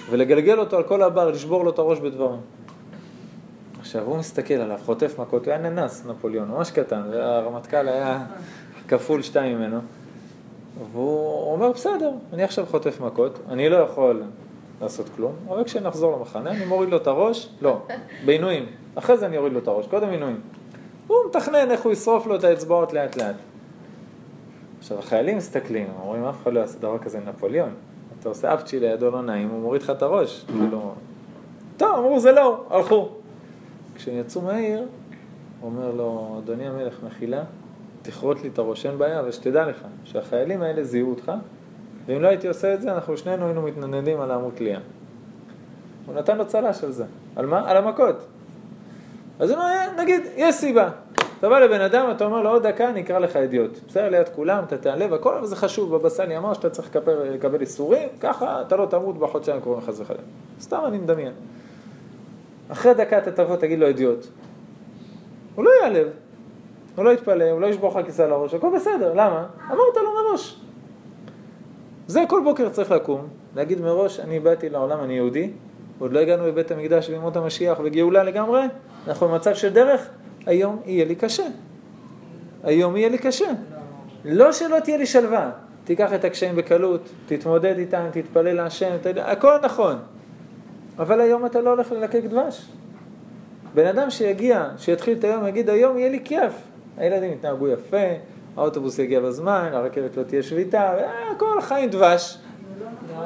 [0.09, 2.39] ולגלגל אותו על כל הבר, לשבור לו את הראש בדברים.
[3.79, 8.25] עכשיו הוא מסתכל עליו, חוטף מכות, הוא היה ננס נפוליאון, ממש קטן, והרמטכ"ל היה
[8.91, 9.79] כפול שתיים ממנו.
[10.91, 14.23] והוא אומר, בסדר, אני עכשיו חוטף מכות, אני לא יכול
[14.81, 17.81] לעשות כלום, אבל כשנחזור למחנה אני מוריד לו את הראש, לא,
[18.25, 18.65] בעינויים,
[18.95, 20.39] אחרי זה אני אוריד לו את הראש, קודם עינויים.
[21.07, 23.35] הוא מתכנן איך הוא ישרוף לו את האצבעות לאט לאט.
[24.79, 27.73] עכשיו החיילים מסתכלים, אומרים, אף אחד לא יעשה דבר כזה נפוליאון.
[28.19, 30.45] אתה עושה אפצ'י לידו לא נעים, הוא מוריד לך את הראש.
[30.47, 30.93] כאילו...
[31.77, 33.09] טוב, אמרו, זה לא, הוא", הלכו.
[33.95, 37.43] כשהם יצאו מהעיר, הוא אומר לו, אדוני המלך, מחילה,
[38.01, 41.31] תכרות לי את הראש, אין בעיה, אבל שתדע לך, שהחיילים האלה זיהו אותך,
[42.05, 44.79] ואם לא הייתי עושה את זה, אנחנו שנינו היינו מתנדנדים על העמוד תלייה.
[46.05, 47.05] הוא נתן לו צל"ש על זה.
[47.35, 47.69] על מה?
[47.69, 48.15] על המכות.
[49.39, 50.89] אז הוא אומר, נגיד, יש סיבה.
[51.39, 53.79] אתה בא לבן אדם, אתה אומר לו, עוד דקה אני אקרא לך אידיוט.
[53.87, 55.95] בסדר, ליד כולם, אתה תעלה והכל, אבל זה חשוב.
[55.95, 59.99] בבא סאלי אמר שאתה צריך לקבל, לקבל איסורים, ככה אתה לא תמות בחודשיים הקרובים חס
[59.99, 60.23] וחלילה.
[60.61, 61.33] סתם אני מדמיין.
[62.69, 64.25] אחרי דקה אתה תבוא, תגיד לו אידיוט.
[65.55, 66.07] הוא לא ייעלב,
[66.95, 69.45] הוא לא יתפלא, הוא לא ישבור לך כיסא על הראש, הכל בסדר, למה?
[69.67, 70.61] אמרת לו מראש.
[72.07, 75.51] זה כל בוקר צריך לקום, להגיד מראש, אני באתי לעולם, אני יהודי,
[75.99, 78.61] עוד לא הגענו לבית המקדש בימות המשיח וגאולה לגמרי,
[79.07, 80.09] אנחנו במצב של דרך,
[80.45, 81.47] היום יהיה לי קשה.
[82.63, 83.47] היום יהיה לי קשה.
[84.25, 85.51] לא שלא תהיה לי שלווה,
[85.83, 89.07] תיקח את הקשיים בקלות, תתמודד איתם, תתפלל להשם, ת...
[89.17, 89.95] הכל נכון.
[90.99, 92.67] אבל היום אתה לא הולך ללקק דבש.
[93.73, 96.53] בן אדם שיגיע, שיתחיל את היום, יגיד היום יהיה לי כיף.
[96.97, 98.07] הילדים יתנהגו יפה,
[98.57, 102.37] האוטובוס יגיע בזמן, הרכבת לא תהיה שביתה, אה, הכל חיים דבש.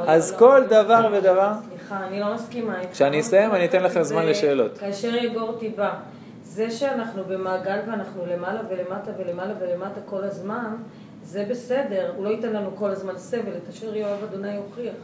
[0.08, 2.92] אז כל דבר ודבר, סליחה, אני לא מסכימה איתך.
[2.92, 4.78] כשאני אסיים, אני אתן לכם זמן לשאלות.
[4.78, 5.94] כאשר יגור טיבה,
[6.44, 10.76] זה שאנחנו במעגל ואנחנו למעלה ולמטה ולמעלה ולמטה כל הזמן,
[11.24, 14.96] זה בסדר, הוא לא ייתן לנו כל הזמן סבל, את אשר יאהב אדוני יוכיח.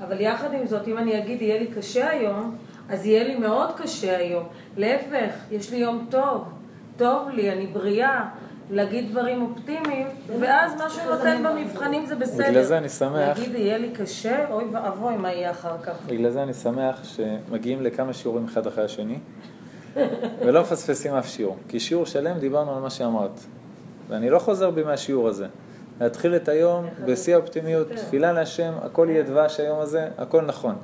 [0.00, 2.56] אבל יחד עם זאת, אם אני אגיד יהיה לי קשה היום,
[2.88, 4.44] אז יהיה לי מאוד קשה היום.
[4.76, 6.44] להפך, יש לי יום טוב,
[6.96, 8.28] טוב לי, אני בריאה,
[8.70, 10.06] להגיד דברים אופטימיים,
[10.40, 12.48] ואז מה שהוא נותן במבחנים זה בסדר.
[12.48, 13.14] בגלל זה אני שמח.
[13.14, 15.92] להגיד יהיה לי קשה, אוי ואבוי, מה יהיה אחר כך.
[16.06, 19.18] בגלל זה אני שמח שמגיעים לכמה שיעורים אחד אחרי השני,
[20.44, 21.56] ולא מפספסים אף שיעור.
[21.68, 23.40] כי שיעור שלם דיברנו על מה שאמרת.
[24.08, 25.46] ואני לא חוזר בי מהשיעור הזה.
[26.00, 30.74] להתחיל את היום בשיא האופטימיות, תפילה להשם, הכל יהיה דבש היום הזה, הכל נכון.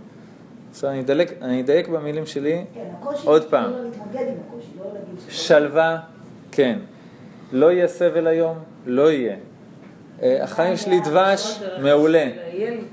[0.73, 3.73] עכשיו אני אדלק, אני אדייק במילים שלי, כן, הקושי, עוד פעם.
[3.73, 5.21] לא לא.
[5.29, 5.99] שלווה,
[6.53, 6.79] כן.
[7.53, 9.37] לא יהיה סבל היום, לא יהיה.
[10.23, 12.27] אה, החיים שלי דבש, מעולה.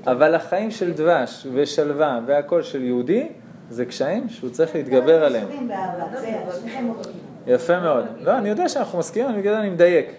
[0.06, 3.28] אבל החיים של דבש ושלווה והכל של יהודי,
[3.70, 5.46] זה קשיים שהוא צריך להתגבר עליהם.
[5.46, 7.10] אותו
[7.46, 8.04] יפה מאוד.
[8.20, 10.12] לא, אני יודע שאנחנו מסכימים, בגלל זה אני מדייק.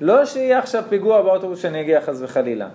[0.00, 2.68] לא שיהיה עכשיו פיגוע באוטובוס שאני אגיע חס וחלילה.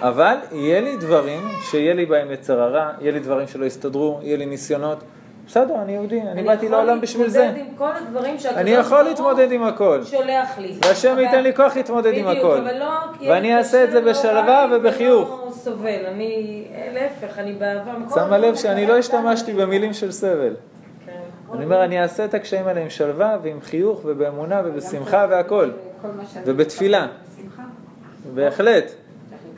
[0.00, 4.36] אבל יהיה לי דברים שיהיה לי בהם יצר הרע, יהיה לי דברים שלא יסתדרו, יהיה
[4.36, 4.98] לי ניסיונות.
[5.46, 7.48] בסדר, אני יהודי, אני באתי לעולם בשביל זה.
[7.48, 10.04] אני יכול להתמודד עם כל הדברים שהקדוש אני יכול להתמודד עם הכל.
[10.04, 10.74] שולח לי.
[10.84, 12.56] והשם ייתן לי כוח להתמודד עם בדיוק, הכל.
[12.56, 12.90] אבל לא...
[13.28, 15.42] ואני אעשה את זה לא בשלווה ובחיוך.
[15.42, 16.64] ולא סובל, אני...
[16.92, 17.92] להפך, אני באהבה.
[18.14, 20.54] שמה לב שאני לא השתמשתי במילים של סבל.
[21.06, 21.12] כן.
[21.54, 25.70] אני אומר, אני אעשה את הקשיים האלה עם שלווה ועם חיוך ובאמונה ובשמחה והכל.
[26.44, 27.06] ובתפילה.
[28.34, 29.03] בהחלט.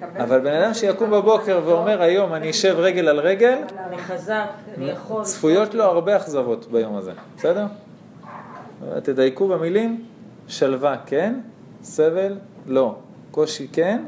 [0.02, 4.44] אבל בן אדם שיקום בבוקר ואומר, היום אני אשב רגל על רגל, אני חזק,
[4.76, 5.24] אני יכול.
[5.24, 7.66] צפויות לו הרבה אכזבות ביום הזה, בסדר?
[9.02, 10.04] תדייקו במילים,
[10.48, 11.34] שלווה כן,
[11.82, 12.36] סבל
[12.66, 12.94] לא,
[13.30, 14.04] קושי כן,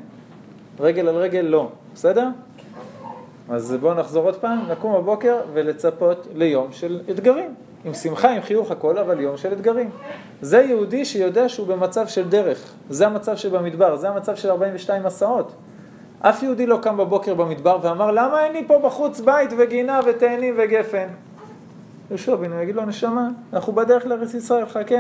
[0.81, 2.29] רגל על רגל לא, בסדר?
[3.51, 7.55] אז בואו נחזור עוד פעם, לקום בבוקר ולצפות ליום של אתגרים.
[7.85, 9.91] עם שמחה, עם חיוך, הכל, אבל יום של אתגרים.
[10.41, 12.73] זה יהודי שיודע שהוא במצב של דרך.
[12.91, 15.53] זה המצב שבמדבר, זה המצב של 42 מסעות.
[16.21, 20.55] אף יהודי לא קם בבוקר במדבר ואמר, למה אין לי פה בחוץ בית וגינה ותאנים
[20.59, 21.09] וגפן?
[22.11, 24.95] יהושע בן יגיד לו, נשמה, אנחנו בדרך לארץ ישראל, חכה.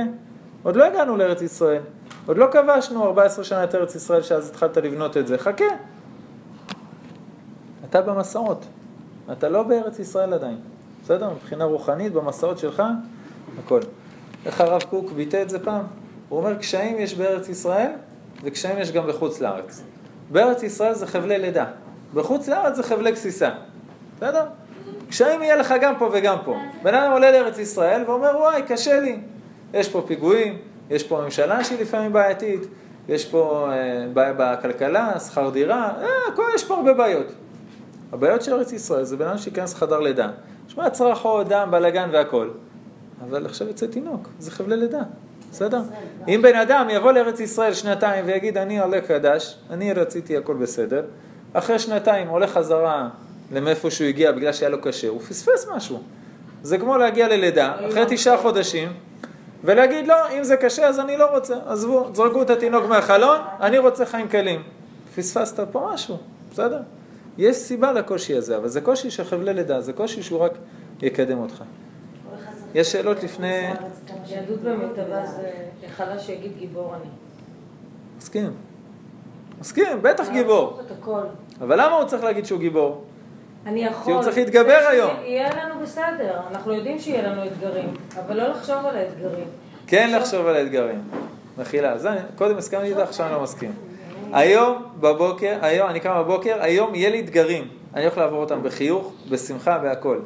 [0.63, 1.83] עוד לא הגענו לארץ ישראל.
[2.27, 5.65] עוד לא כבשנו 14 שנה את ארץ ישראל שאז התחלת לבנות את זה, חכה.
[7.91, 8.65] אתה במסעות,
[9.33, 10.59] אתה לא בארץ ישראל עדיין,
[11.05, 11.31] בסדר?
[11.31, 12.83] מבחינה רוחנית, במסעות שלך,
[13.65, 13.81] הכל.
[14.47, 15.85] איך הרב קוק ביטא את זה פעם?
[16.29, 17.91] הוא אומר, קשיים יש בארץ ישראל,
[18.43, 19.83] וקשיים יש גם בחוץ לארץ.
[20.31, 21.65] בארץ ישראל זה חבלי לידה,
[22.15, 23.51] בחוץ לארץ זה חבלי גסיסה,
[24.17, 24.45] בסדר?
[25.09, 26.57] קשיים יהיה לך גם פה וגם פה.
[26.83, 29.21] בן אדם עולה לארץ ישראל ואומר, וואי, קשה לי.
[29.75, 30.59] יש פה פיגועים,
[30.91, 32.61] יש פה ממשלה שהיא לפעמים בעייתית,
[33.09, 37.27] יש פה אה, בעיה בכלכלה, שכר דירה, אה, הכל, יש פה הרבה בעיות.
[38.13, 40.31] הבעיות של ארץ ישראל זה בן אדם שייכנס לחדר לידה.
[40.69, 42.49] שמע, צרחות, דם, בלאגן והכל.
[43.25, 45.03] אבל עכשיו יוצא תינוק, זה חבלי לידה,
[45.51, 45.81] בסדר?
[46.29, 51.05] אם בן אדם יבוא לארץ ישראל שנתיים ויגיד, אני עולה חדש, אני רציתי הכל בסדר,
[51.53, 53.09] אחרי שנתיים עולה חזרה
[53.53, 56.03] למאיפה שהוא הגיע בגלל שהיה לו קשה, הוא פספס משהו.
[56.63, 58.89] זה כמו להגיע ללידה, אחרי תשעה חודשים,
[59.65, 63.79] ולהגיד, לא, אם זה קשה אז אני לא רוצה, עזבו, זרקו את התינוק מהחלון, אני
[63.79, 64.63] רוצה חיים קלים.
[65.17, 66.17] פספסת פה משהו,
[66.53, 66.81] בסדר?
[67.39, 70.53] יש סיבה לקושי הזה, אבל זה קושי של חבלי לידה, זה קושי שהוא רק
[71.03, 71.63] יקדם אותך.
[72.75, 73.69] יש שאלות לפני...
[74.27, 75.51] יהדות במיטבה זה
[75.87, 77.11] החלה שיגיד גיבור אני.
[78.19, 78.53] מסכים.
[79.61, 80.81] מסכים, בטח גיבור.
[81.61, 83.05] אבל למה הוא צריך להגיד שהוא גיבור?
[83.67, 84.05] אני יכול.
[84.05, 85.11] כי הוא צריך להתגבר היום.
[85.23, 89.47] יהיה לנו בסדר, אנחנו יודעים שיהיה לנו אתגרים, אבל לא לחשוב על האתגרים.
[89.87, 91.01] כן לחשוב על האתגרים.
[91.59, 91.99] מחילה.
[91.99, 93.73] זה, קודם הסכמתי איתך, עכשיו אני לא מסכים.
[94.33, 97.69] היום בבוקר, היום, אני קם בבוקר, היום יהיה לי אתגרים.
[97.95, 100.19] אני הולך לעבור אותם בחיוך, בשמחה, בהכל.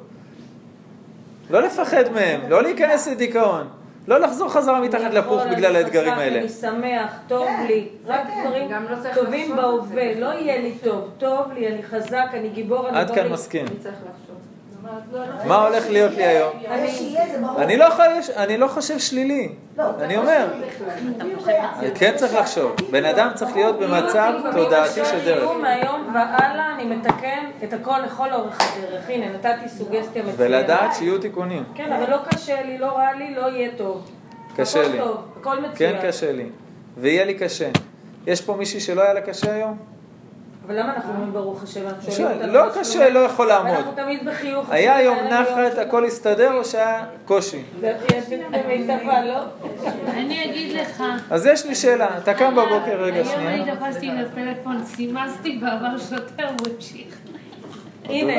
[1.53, 3.69] לא לפחד מהם, לא להיכנס לדיכאון.
[4.09, 6.39] לא לחזור חזרה מתחת לפוך בגלל האתגרים האלה.
[6.39, 9.57] אני שמח, טוב לי, רק דברים גם לא טובים.
[9.57, 13.23] בהווה, לא יהיה לי טוב, טוב לי, אני חזק, אני גיבור, אני עד בריא.
[13.23, 13.67] כאן מסכים.
[15.45, 16.53] מה הולך להיות לי היום?
[17.59, 17.77] אני...
[17.77, 19.49] לא חושב, אני לא חושב שלילי.
[19.79, 20.47] לא, אני אומר,
[21.35, 21.65] הוא חייב.
[21.95, 22.77] כן צריך לחשוב.
[22.91, 25.43] בן אדם צריך להיות במצב תודעתי של דרך.
[25.43, 29.09] יהיו מהיום והלאה, אני מתקן את הכל לכל אורך הדרך.
[29.09, 30.35] הנה, נתתי סוגסטיה מצוינת.
[30.37, 31.65] ולדעת שיהיו תיקונים.
[31.75, 34.11] כן, אבל לא קשה לי, לא רע לי, לא יהיה טוב.
[34.57, 34.99] קשה הכל לי.
[34.99, 36.01] טוב, הכל מצוין.
[36.01, 36.47] כן קשה לי.
[36.97, 37.69] ויהיה לי קשה.
[38.27, 39.77] יש פה מישהי שלא היה לה קשה היום?
[40.67, 41.81] אבל למה אנחנו אומרים ברוך השם?
[41.89, 42.63] אנחנו לא?
[42.81, 43.73] קשה, לא יכול לעמוד.
[43.73, 44.71] ואנחנו תמיד בחיוך.
[44.71, 47.63] היה יום נחת, הכל הסתדר או שהיה קושי?
[47.81, 47.93] זה
[48.51, 49.41] במיטבה, לא?
[50.09, 53.55] אני אגיד לך, אז יש לי שאלה, אתה קם בבוקר, רגע היום שנייה.
[53.55, 57.19] אני תפסתי לפלאפון, סימסתי ועבר שוטר, הוא המשיך.
[58.05, 58.33] הנה.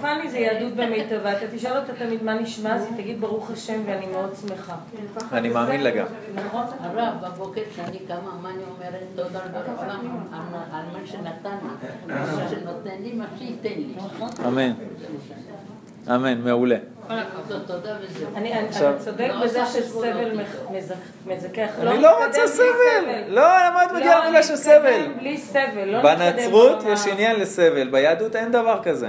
[0.00, 1.32] פאני זה יהדות במיטבה.
[1.32, 4.74] אתה תשאל אותה תמיד מה נשמע, אז היא תגיד ברוך השם ואני מאוד שמחה.
[5.32, 6.06] אני מאמין לה גם.
[6.34, 6.64] נכון?
[6.80, 9.02] הרב, בבוקר כשאני קמה, מה אני אומרת?
[9.16, 10.38] תודה לבורא עולם על-
[10.72, 12.14] על מה שנתן לי.
[12.14, 13.94] מה שנותן לי, מה שייתן לי.
[14.48, 14.72] אמן,
[16.10, 16.76] אמן, מעולה.
[18.36, 20.40] אני אתה צודק לא בזה שסבל
[21.26, 21.68] מזכך.
[21.80, 22.64] אני לא נתקדם רוצה סבל.
[23.28, 25.06] לא, למה את מגיעה לא למילה של סבל?
[25.18, 29.08] בלי סבל, לא בנצרות יש עניין לסבל, ביהדות אין דבר כזה.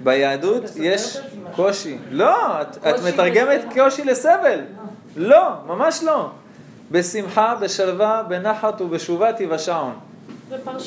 [0.00, 1.18] ביהדות יש.
[1.56, 1.98] קושי.
[2.10, 3.60] לא, את- מתרגמת.
[3.74, 4.60] קושי לסבל.
[5.16, 6.30] לא, ממש לא.
[6.90, 9.94] בשמחה, בשלווה, בנחת ובשובה תיוושעון.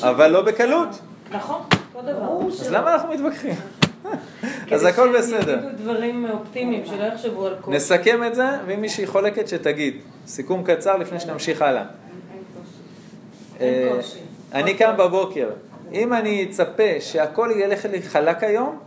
[0.02, 0.88] אבל לא בקלות.
[1.32, 1.62] נכון,
[1.94, 2.48] אותו דבר.
[2.50, 3.54] אז למה אנחנו מתווכחים?
[4.72, 5.40] אז הכל כדי בסדר.
[5.40, 7.76] שהם יגידו דברים אופטימיים, שלא יחשבו על קושי.
[7.76, 9.94] נסכם את זה, ואם מישהי חולקת שתגיד.
[10.26, 11.84] סיכום קצר לפני שנמשיך הלאה.
[13.60, 14.00] אה.
[14.52, 15.48] אני קם בבוקר,
[15.92, 18.78] אם אני אצפה שהכל ילך לי חלק היום,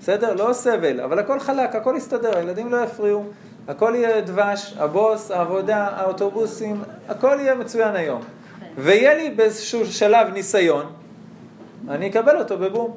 [0.00, 0.34] בסדר?
[0.34, 3.24] לא סבל, אבל הכל חלק, הכל יסתדר, הילדים לא יפריעו,
[3.68, 8.22] הכל יהיה דבש, הבוס, העבודה, האוטובוסים, הכל יהיה מצוין היום.
[8.78, 10.86] ויהיה לי באיזשהו שלב ניסיון,
[11.88, 12.96] אני אקבל אותו בבום,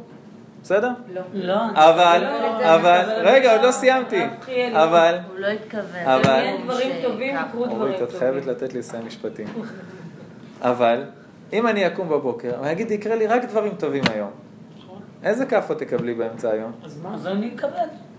[0.63, 0.89] בסדר?
[1.13, 1.21] לא.
[1.33, 4.83] לא, אבל, לא, אבל, אבל רגע, עוד לא סיימתי, לא.
[4.83, 6.05] אבל, הוא לא התכוון.
[6.05, 8.19] אבל- דברים טובים, יקרו דברים אורית, את טובים.
[8.19, 9.47] חייבת לתת לי לסיים משפטים.
[10.61, 11.03] אבל,
[11.53, 14.29] אם אני אקום בבוקר, ואני אגיד, יקרה לי רק דברים טובים היום.
[15.23, 16.71] איזה כאפות תקבלי באמצע היום?
[17.13, 17.69] אז אני אקבל.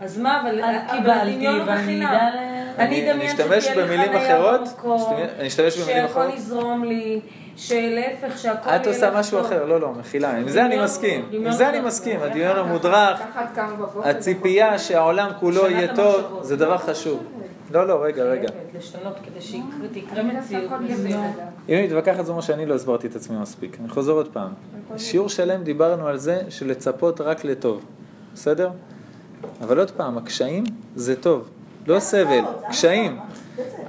[0.01, 2.07] אז מה, אבל אז קיבלתי, ואני.
[2.07, 5.79] אדע ל- אני אני אדמיין אשתמש שתהיה לי במילים חניה אחרות, במקום, שתהיה- אני אשתמש
[5.79, 6.27] במילים אחרות.
[6.27, 7.21] שהכל יזרום לי,
[7.57, 9.47] שלהפך, שהכל את עושה משהו טוב.
[9.47, 11.81] אחר, לא, לא, מחילה, עם זה אני מסכים, עם זה אני.
[11.81, 13.21] מסכים, הדמיון המודרך.
[14.05, 16.39] הציפייה שהעולם כולו יהיה טוב.
[16.43, 17.23] זה דבר חשוב.
[17.71, 18.49] לא, לא, רגע, רגע.
[18.49, 21.35] חייבת לשנות כדי שתקרה מציאות מסוימת.
[21.69, 23.77] אם היא מתווכחת זה אומר שאני לא הסברתי את עצמי מספיק.
[23.81, 24.49] אני חוזר עוד פעם.
[24.97, 27.85] שיעור שלם דיברנו על זה שלצפות רק לטוב,
[28.35, 28.71] בסדר?
[29.63, 30.65] אבל עוד פעם, הקשיים
[30.97, 31.49] זה טוב,
[31.87, 33.19] לא סבל, קשיים.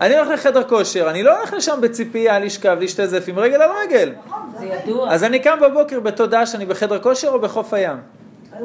[0.02, 4.14] אני הולך לחדר כושר, אני לא הולך לשם בציפייה לשכב, להשתזף עם רגל על רגל.
[4.60, 5.14] זה ידוע.
[5.14, 7.98] אז אני קם בבוקר בתודעה שאני בחדר כושר או בחוף הים.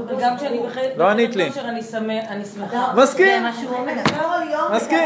[0.08, 1.48] וגם כשאני בחדר לא.
[1.48, 2.92] כושר אני שמח- אני שמחה.
[2.96, 3.42] מסכים?
[4.74, 4.98] מסכים.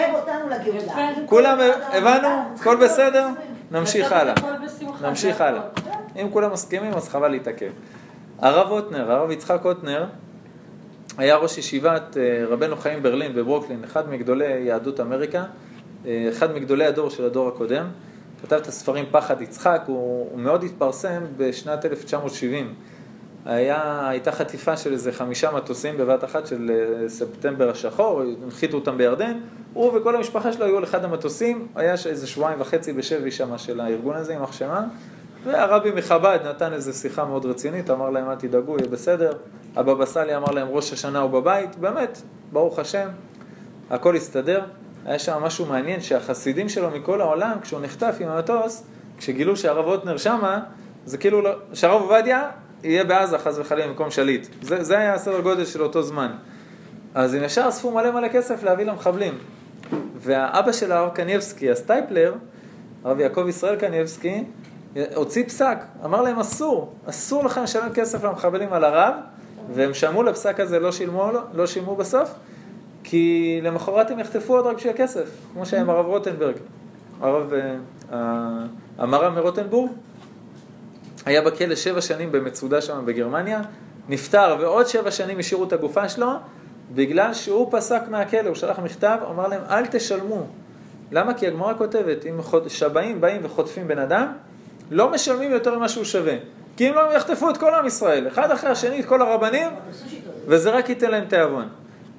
[1.26, 1.59] כולם
[1.92, 2.28] הבנו?
[2.61, 3.26] הכל בסדר?
[3.70, 4.34] נמשיך הלאה.
[5.03, 5.62] נמשיך הלאה.
[6.16, 7.70] אם כולם מסכימים, אז חבל להתעכב.
[8.38, 10.05] הרב אוטנר, הרב יצחק אוטנר,
[11.18, 15.44] היה ראש ישיבת אה, רבנו חיים ברלין בברוקלין, אחד מגדולי יהדות אמריקה,
[16.05, 17.86] אחד מגדולי הדור של הדור הקודם.
[18.42, 22.74] כתב את הספרים פחד יצחק, הוא, הוא מאוד התפרסם בשנת 1970.
[23.44, 28.98] היה, הייתה חטיפה של איזה חמישה מטוסים בבת אחת של אה, ספטמבר השחור, הנחיתו אותם
[28.98, 29.38] בירדן,
[29.72, 33.80] הוא וכל המשפחה שלו היו על אחד המטוסים, היה איזה שבועיים וחצי בשבי שם של
[33.80, 34.84] הארגון הזה, יימח שמם,
[35.44, 39.32] והרבי מחב"ד נתן איזו שיחה מאוד רצינית, אמר להם אל תדאגו, יהיה בסדר,
[39.76, 42.18] הבבא סאלי אמר להם ראש השנה הוא בבית, באמת,
[42.53, 43.09] ברוך השם,
[43.90, 44.61] הכל הסתדר.
[45.07, 48.82] היה שם משהו מעניין שהחסידים שלו מכל העולם, כשהוא נחטף עם המטוס,
[49.18, 50.61] כשגילו שהרב אוטנר שמה,
[51.05, 52.48] זה כאילו, לא- שהרב עובדיה
[52.84, 54.46] יהיה בעזה חס וחלילה במקום שליט.
[54.62, 56.32] זה, זה היה הסדר גודל של אותו זמן.
[57.14, 59.38] אז הם ישר אספו מלא מלא כסף להביא למחבלים.
[60.16, 62.34] והאבא של הרב קניבסקי, הסטייפלר,
[63.05, 64.44] הרב יעקב ישראל קניבסקי,
[65.14, 69.14] הוציא פסק, אמר להם אסור, אסור לכם לשלם כסף למחבלים על הרב,
[69.74, 72.30] והם שמעו לפסק הזה, לא שילמו, לא שילמו בסוף,
[73.11, 76.54] כי למחרת הם יחטפו עוד רק בשביל הכסף, כמו שהיה עם הרב רוטנברג,
[77.20, 77.52] הרב,
[78.12, 78.18] אה,
[78.98, 79.90] המר"ם מרוטנבורג,
[81.26, 83.62] היה בכלא שבע שנים במצודה שם בגרמניה,
[84.08, 86.30] נפטר ועוד שבע שנים השאירו את הגופה שלו,
[86.94, 90.46] בגלל שהוא פסק מהכלא, הוא שלח מכתב, אמר להם אל תשלמו.
[91.12, 91.34] למה?
[91.34, 94.26] כי הגמרא כותבת, אם שבעים באים וחוטפים בן אדם,
[94.90, 96.34] לא משלמים יותר ממה שהוא שווה.
[96.76, 99.68] כי אם לא, הם יחטפו את כל עם ישראל, אחד אחרי השני, את כל הרבנים,
[100.46, 101.68] וזה רק ייתן להם תיאבון.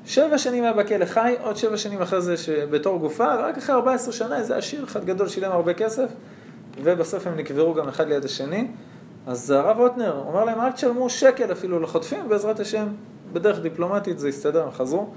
[0.05, 2.35] שבע שנים היה בכלא חי, עוד שבע שנים אחרי זה
[2.69, 6.09] בתור גופה, ורק אחרי 14 שנה איזה עשיר אחד גדול שילם הרבה כסף,
[6.83, 8.67] ובסוף הם נקברו גם אחד ליד השני.
[9.27, 12.87] אז הרב אוטנר אומר להם, אל תשלמו שקל אפילו לחוטפים, בעזרת השם,
[13.33, 15.09] בדרך דיפלומטית זה יסתדר, הם חזרו.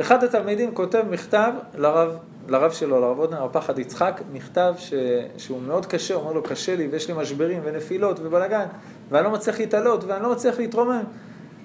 [0.00, 2.18] אחד התלמידים כותב מכתב לרב,
[2.48, 4.94] לרב שלו, לרב אוטנר, הפחד יצחק, מכתב ש,
[5.36, 8.66] שהוא מאוד קשה, הוא אומר לו, קשה לי ויש לי משברים ונפילות ובלאגן,
[9.10, 11.04] ואני לא מצליח להתעלות ואני לא מצליח להתרומם.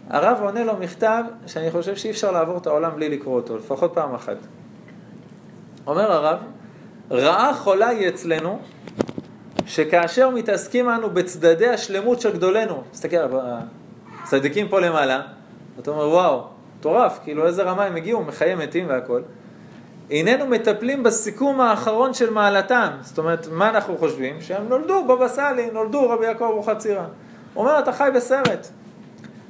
[0.09, 3.91] הרב עונה לו מכתב שאני חושב שאי אפשר לעבור את העולם בלי לקרוא אותו, לפחות
[3.93, 4.37] פעם אחת.
[5.87, 6.37] אומר הרב,
[7.11, 8.59] רעה חולה היא אצלנו,
[9.65, 13.31] שכאשר מתעסקים אנו בצדדי השלמות של גדולנו, תסתכל על
[14.23, 15.21] הצדיקים פה למעלה,
[15.79, 16.43] אתה אומר וואו,
[16.79, 19.21] מטורף, כאילו איזה רמה הם הגיעו, מחיי מתים והכל.
[20.09, 22.89] איננו מטפלים בסיכום האחרון של מעלתם.
[23.01, 24.41] זאת אומרת, מה אנחנו חושבים?
[24.41, 27.03] שהם נולדו בבא סאלי, נולדו רבי יעקב אבוחצירא.
[27.55, 28.67] אומר, אתה חי בסרט.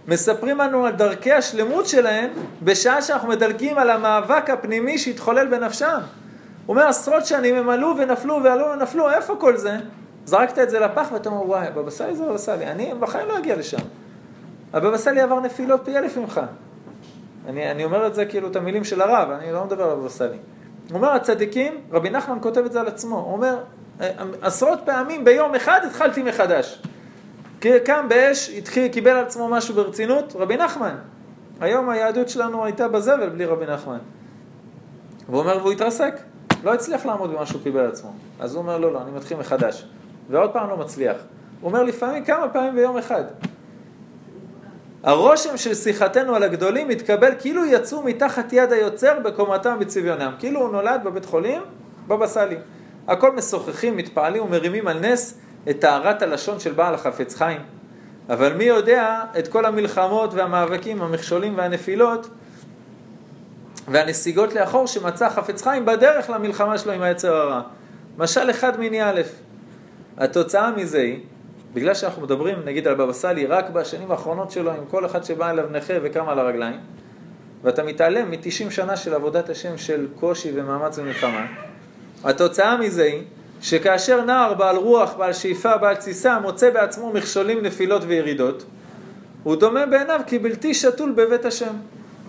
[0.10, 2.30] מספרים לנו על דרכי השלמות שלהם
[2.64, 6.00] בשעה שאנחנו מדלגים על המאבק הפנימי שהתחולל בנפשם.
[6.66, 9.78] הוא אומר, עשרות שנים הם עלו ונפלו ועלו ונפלו, איפה כל זה?
[10.26, 13.38] זרקת את זה לפח ואתה אומר, וואי, הבבא סאלי זה הבבא סאלי, אני בחיים לא
[13.38, 13.78] אגיע לשם.
[14.74, 16.42] הבבא סאלי עבר נפילות פי אלף ממך.
[17.48, 20.10] אני, אני אומר את זה כאילו את המילים של הרב, אני לא מדבר על הבבא
[20.10, 20.38] סאלי.
[20.90, 23.58] הוא אומר, הצדיקים, רבי נחמן כותב את זה על עצמו, הוא אומר,
[24.42, 26.82] עשרות פעמים ביום אחד התחלתי מחדש.
[27.60, 30.96] קם באש, התחיל, קיבל על עצמו משהו ברצינות, רבי נחמן.
[31.62, 33.98] היום היהדות שלנו הייתה בזבל בלי רבי נחמן.
[35.30, 36.14] והוא אומר, והוא התרסק,
[36.64, 38.14] לא הצליח לעמוד במה שהוא קיבל על עצמו.
[38.40, 39.86] אז הוא אומר, לא, לא, אני מתחיל מחדש.
[40.30, 41.16] ועוד פעם לא מצליח.
[41.62, 43.24] הוא אומר, לפעמים כמה פעמים ביום אחד.
[45.04, 50.32] הרושם של שיחתנו על הגדולים מתקבל כאילו יצאו מתחת יד היוצר בקומתם בצביונם.
[50.40, 51.62] כאילו הוא נולד בבית חולים,
[52.08, 52.58] בבא סאלי.
[53.08, 55.40] הכל משוחחים, מתפעלים ומרימים על נס
[55.70, 57.62] את טהרת הלשון של בעל החפץ חיים.
[58.30, 62.30] אבל מי יודע את כל המלחמות והמאבקים, המכשולים והנפילות
[63.88, 67.62] והנסיגות לאחור שמצא החפץ חיים בדרך למלחמה שלו עם היצר הרע.
[68.18, 69.22] משל אחד מיני א',
[70.18, 71.20] התוצאה מזה היא
[71.74, 75.50] בגלל שאנחנו מדברים נגיד על בבא סאלי רק בשנים האחרונות שלו עם כל אחד שבא
[75.50, 76.80] אליו נכה וקם על הרגליים
[77.64, 81.46] ואתה מתעלם מ-90 שנה של עבודת השם של קושי ומאמץ ומלחמה
[82.24, 83.24] התוצאה מזה היא
[83.62, 88.66] שכאשר נער בעל רוח, בעל שאיפה, בעל תסיסה מוצא בעצמו מכשולים, נפילות וירידות
[89.44, 91.74] הוא דומה בעיניו כי בלתי שתול בבית השם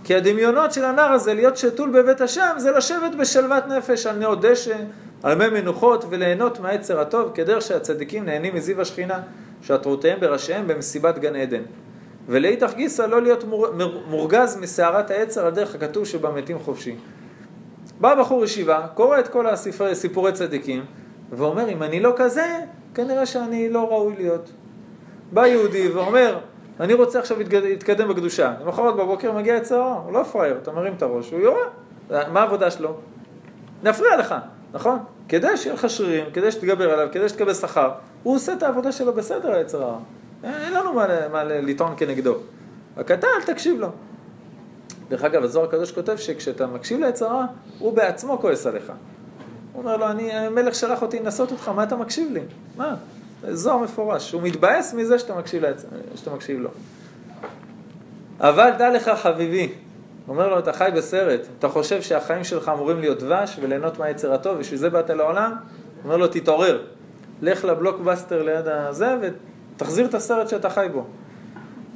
[0.04, 4.40] כי הדמיונות של הנער הזה להיות שתול בבית השם זה לשבת בשלוות נפש על נאות
[4.40, 4.76] דשא
[5.22, 9.20] על מי מנוחות וליהנות מהעצר הטוב, כדרך שהצדיקים נהנים מזיו השכינה,
[9.62, 11.62] שעטרותיהם בראשיהם במסיבת גן עדן.
[12.26, 13.44] ולאיתך גיסא לא להיות
[14.10, 16.96] מורגז מסערת העצר על דרך הכתוב שבמתים חופשי.
[18.00, 20.84] בא בחור ישיבה, קורא את כל הסיפורי, סיפורי צדיקים,
[21.32, 22.60] ואומר, אם אני לא כזה,
[22.94, 24.50] כנראה שאני לא ראוי להיות.
[25.32, 26.38] בא יהודי ואומר,
[26.80, 28.54] אני רוצה עכשיו להתקדם בקדושה.
[28.62, 31.64] למחרת בבוקר מגיע יצר הוא לא פראייר, אתה מרים את הראש, הוא יורה.
[32.32, 32.96] מה העבודה שלו?
[33.82, 34.34] נפריע לך.
[34.72, 34.98] נכון?
[35.28, 37.90] כדי שיהיה לך שרירים, כדי שתגבר עליו, כדי שתקבל שכר,
[38.22, 39.98] הוא עושה את העבודה שלו בסדר, היצר הרע.
[40.44, 42.34] אין לנו מה, מה לטעון כנגדו.
[43.00, 43.88] אתה אל תקשיב לו.
[45.08, 47.44] דרך אגב, הזוהר הקדוש כותב שכשאתה מקשיב ליצר הרע,
[47.78, 48.92] הוא בעצמו כועס עליך.
[49.80, 52.40] הוא אומר לו, אני, המלך שלח אותי לנסות אותך, מה אתה מקשיב לי?
[52.76, 52.94] מה?
[53.50, 54.32] זוהר מפורש.
[54.32, 56.70] הוא מתבאס מזה שאתה מקשיב, ליצר, שאתה מקשיב לו.
[58.40, 59.72] אבל דע לך, חביבי,
[60.28, 64.56] אומר לו, אתה חי בסרט, אתה חושב שהחיים שלך אמורים להיות דבש וליהנות מהיצר הטוב,
[64.58, 65.52] ושבשביל זה באת לעולם?
[66.04, 66.82] אומר לו, תתעורר,
[67.42, 69.16] לך לבלוקבאסטר ליד הזה
[69.76, 71.04] ותחזיר את הסרט שאתה חי בו.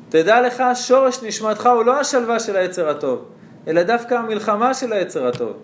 [0.09, 3.25] תדע לך, שורש נשמתך הוא לא השלווה של היצר הטוב,
[3.69, 5.57] אלא דווקא המלחמה של היצר הטוב.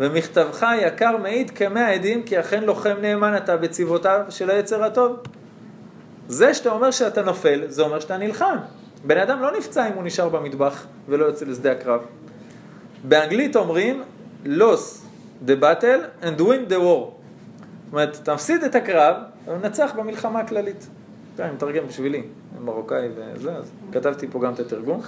[0.00, 5.16] ומכתבך יקר מעיד כמאה עדים, כי אכן לוחם נאמן אתה בצבאותיו של היצר הטוב.
[6.28, 8.56] זה שאתה אומר שאתה נופל, זה אומר שאתה נלחם.
[9.04, 12.00] בן אדם לא נפצע אם הוא נשאר במטבח ולא יוצא לשדה הקרב.
[13.04, 14.02] באנגלית אומרים
[14.44, 15.04] loss
[15.46, 17.08] the battle and win the war.
[17.88, 19.16] זאת אומרת, אתה מפסיד את הקרב,
[19.48, 20.86] מנצח במלחמה הכללית.
[21.38, 22.22] אני מתרגם בשבילי,
[22.64, 25.00] מרוקאי וזה, אז כתבתי פה גם את התרגום.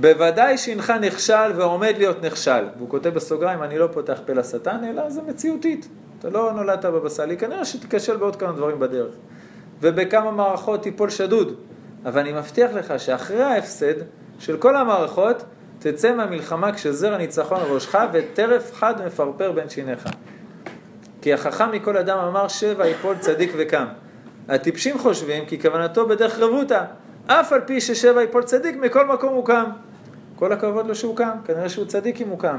[0.00, 2.64] בוודאי שהנך נכשל ועומד להיות נכשל.
[2.76, 5.88] והוא כותב בסוגריים, אני לא פותח פה לשטן, אלא זה מציאותית.
[6.18, 9.14] אתה לא נולדת בבא סאלי, כנראה שתיכשל בעוד כמה דברים בדרך.
[9.80, 11.54] ובכמה מערכות תיפול שדוד.
[12.04, 13.94] אבל אני מבטיח לך שאחרי ההפסד
[14.38, 15.44] של כל המערכות,
[15.78, 20.08] תצא מהמלחמה כשזר הניצחון ראשך וטרף חד מפרפר בין שיניך.
[21.22, 23.86] כי החכם מכל אדם אמר שבע יפול צדיק וקם.
[24.48, 26.84] הטיפשים חושבים כי כוונתו בדרך רבותא,
[27.26, 29.64] אף על פי ששבע יפול צדיק מכל מקום הוא קם.
[30.36, 32.58] כל הכבוד לו שהוא קם, כנראה שהוא צדיק אם הוא קם.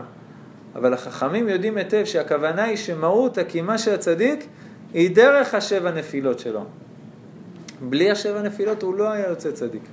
[0.75, 4.47] אבל החכמים יודעים היטב שהכוונה היא שמהות הקימה של הצדיק
[4.93, 6.65] היא דרך השבע נפילות שלו.
[7.81, 9.83] בלי השבע נפילות הוא לא היה יוצא צדיק.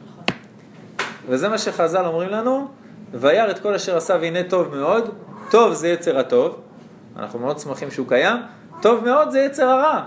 [1.29, 2.69] וזה מה שחז"ל אומרים לנו,
[3.13, 5.15] וירא את כל אשר עשה והנה טוב מאוד,
[5.51, 6.61] טוב זה יצר הטוב,
[7.17, 8.37] אנחנו מאוד שמחים שהוא קיים,
[8.83, 10.05] טוב מאוד זה יצר הרע.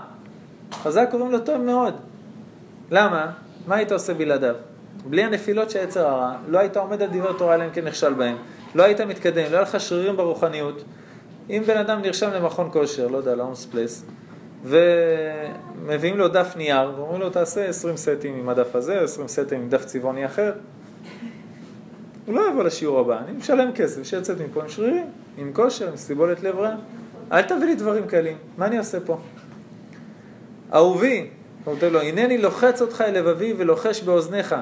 [0.72, 1.94] חז"ל קוראים לו טוב מאוד.
[2.90, 3.30] למה?
[3.66, 4.54] מה היית עושה בלעדיו?
[5.06, 8.12] בלי הנפילות של יצר הרע, לא היית עומד על דברי תורה אלא אם כן נכשל
[8.12, 8.36] בהם,
[8.74, 10.84] לא היית מתקדם, לא היה לך שרירים ברוחניות.
[11.50, 14.04] אם בן אדם נרשם למכון כושר, לא יודע, להולמס פלייס,
[14.64, 19.68] ומביאים לו דף נייר, ואומרים לו תעשה 20 סטים עם הדף הזה, 20 סטים עם
[19.68, 20.52] דף צבעוני אחר.
[22.26, 25.06] הוא לא יבוא לשיעור הבא, אני משלם כסף, שיצאת מפה עם שרירים,
[25.38, 26.74] עם כושר, עם סיבולת לב רע.
[27.32, 29.18] אל תביא לי דברים קלים, מה אני עושה פה?
[30.74, 31.30] אהובי,
[31.64, 34.54] כותב לו, הנני לוחץ אותך אל לבבי ולוחש באוזניך.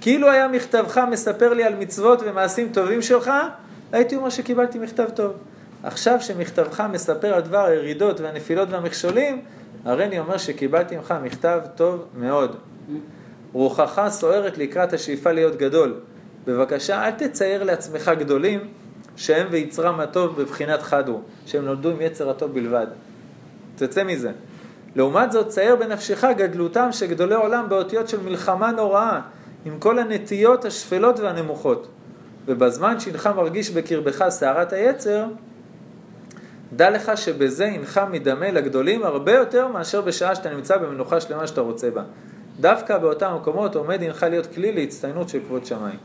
[0.00, 3.30] כאילו היה מכתבך מספר לי על מצוות ומעשים טובים שלך,
[3.92, 5.32] הייתי אומר שקיבלתי מכתב טוב.
[5.82, 9.42] עכשיו שמכתבך מספר על דבר הירידות והנפילות והמכשולים,
[9.84, 12.56] הרי אני אומר שקיבלתי ממך מכתב טוב מאוד.
[13.52, 15.94] רוחך סוערת לקראת השאיפה להיות גדול.
[16.46, 18.60] בבקשה, אל תצייר לעצמך גדולים
[19.16, 22.86] שהם ויצרם הטוב בבחינת חד הוא, שהם נולדו עם יצר הטוב בלבד.
[23.76, 24.30] תצא מזה.
[24.96, 29.20] לעומת זאת, צייר בנפשך גדלותם של גדולי עולם באותיות של מלחמה נוראה,
[29.64, 31.88] עם כל הנטיות השפלות והנמוכות.
[32.46, 35.26] ובזמן שהנך מרגיש בקרבך סערת היצר,
[36.72, 41.60] דע לך שבזה הנך מדמה לגדולים הרבה יותר מאשר בשעה שאתה נמצא במנוחה שלמה שאתה
[41.60, 42.02] רוצה בה.
[42.60, 45.98] דווקא באותם מקומות עומד הנך להיות כלי להצטיינות של כבוד שמיים.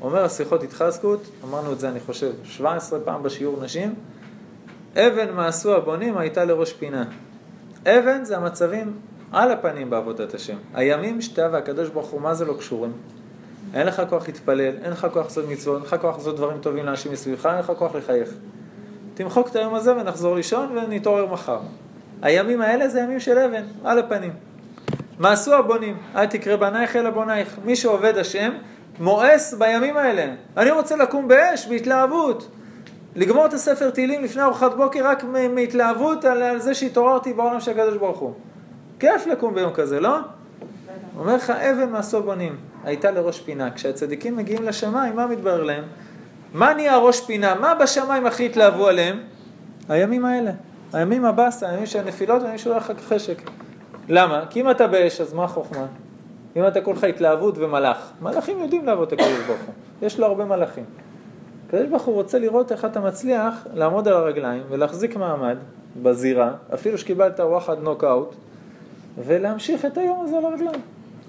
[0.00, 3.94] אומר השיחות התחזקות, אמרנו את זה אני חושב 17 פעם בשיעור נשים,
[4.96, 7.04] אבן מעשו הבונים הייתה לראש פינה.
[7.86, 8.92] אבן זה המצבים
[9.32, 10.56] על הפנים בעבודת השם.
[10.74, 12.92] הימים שאתה והקדוש ברוך הוא, מה זה לא קשורים?
[13.74, 16.86] אין לך כוח להתפלל, אין לך כוח לעשות מצוות, אין לך כוח לעשות דברים טובים
[16.86, 18.30] לאנשים מסביבך, אין לך כוח לחייך.
[19.14, 21.60] תמחוק את היום הזה ונחזור לישון ונתעורר מחר.
[22.22, 24.32] הימים האלה זה ימים של אבן, על הפנים.
[25.18, 25.96] מה עשו הבונים?
[26.16, 27.56] אל תקרא בנייך אלא בונייך.
[27.64, 28.52] מי שעובד השם,
[29.00, 30.34] מואס בימים האלה.
[30.56, 32.48] אני רוצה לקום באש, בהתלהבות.
[33.16, 37.70] לגמור את הספר תהילים לפני ארוחת בוקר רק מהתלהבות על, על זה שהתעוררתי בעולם של
[37.70, 38.32] הקדוש ברוך הוא.
[38.98, 40.16] כיף לקום ביום כזה, לא?
[41.18, 43.70] אומר לך, אבן מעשו בונים, הייתה לראש פינה.
[43.70, 45.84] כשהצדיקים מגיעים לשמיים, מה מתברר להם?
[46.54, 47.54] מה נהיה ראש פינה?
[47.54, 49.20] מה בשמיים הכי התלהבו עליהם?
[49.88, 50.50] הימים האלה.
[50.92, 53.42] הימים הבאסה, הימים של הנפילות והימים של החשק.
[54.08, 54.44] למה?
[54.50, 55.86] כי אם אתה באש, אז מה החוכמה?
[56.56, 58.12] אם אתה כולך התלהבות ומלאך.
[58.22, 59.74] מלאכים יודעים לעבוד את הקדוש ברוך הוא.
[60.02, 60.84] יש לו הרבה מלאכים.
[61.66, 65.56] הקדוש ברוך הוא רוצה לראות איך אתה מצליח לעמוד על הרגליים ולהחזיק מעמד
[66.02, 68.34] בזירה, אפילו שקיבלת וואחד נוקאוט,
[69.24, 70.80] ולהמשיך את היום הזה על הרגליים.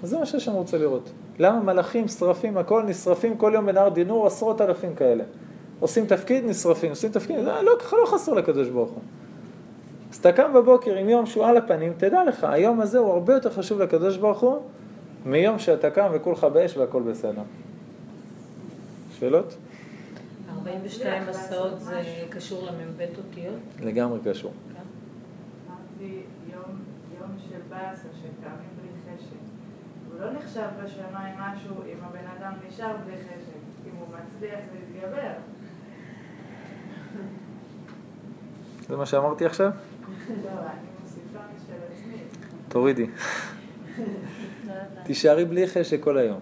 [0.02, 1.10] זה מה שהשם רוצה לראות.
[1.38, 5.24] למה מלאכים, שרפים, הכל נשרפים כל יום בנהר דינור, עשרות אלפים כאלה.
[5.80, 9.02] עושים תפקיד, נשרפים, עושים תפקיד, לא, לא, ככה לא חסר לקדוש ברוך הוא.
[10.10, 13.34] אז אתה קם בבוקר עם יום שהוא על הפנים, תדע לך, היום הזה הוא הרבה
[13.34, 14.58] יותר חשוב לקדוש ברוך הוא,
[15.26, 17.42] מיום שאתה קם וכולך באש והכל בסדר.
[19.18, 19.56] שאלות?
[20.68, 23.54] 42 מסעות זה קשור למ"ב אותיות?
[23.80, 24.52] לגמרי קשור.
[30.12, 35.32] הוא לא נחשב בשמיים משהו אם הבן אדם נשאר בלי חשק, אם הוא מצליח להתגבר.
[38.88, 39.70] זה מה שאמרתי עכשיו?
[40.28, 42.22] לא, אני מוסיפה משל עצמי.
[42.68, 43.06] תורידי.
[45.04, 46.40] תישארי בלי חשק כל היום.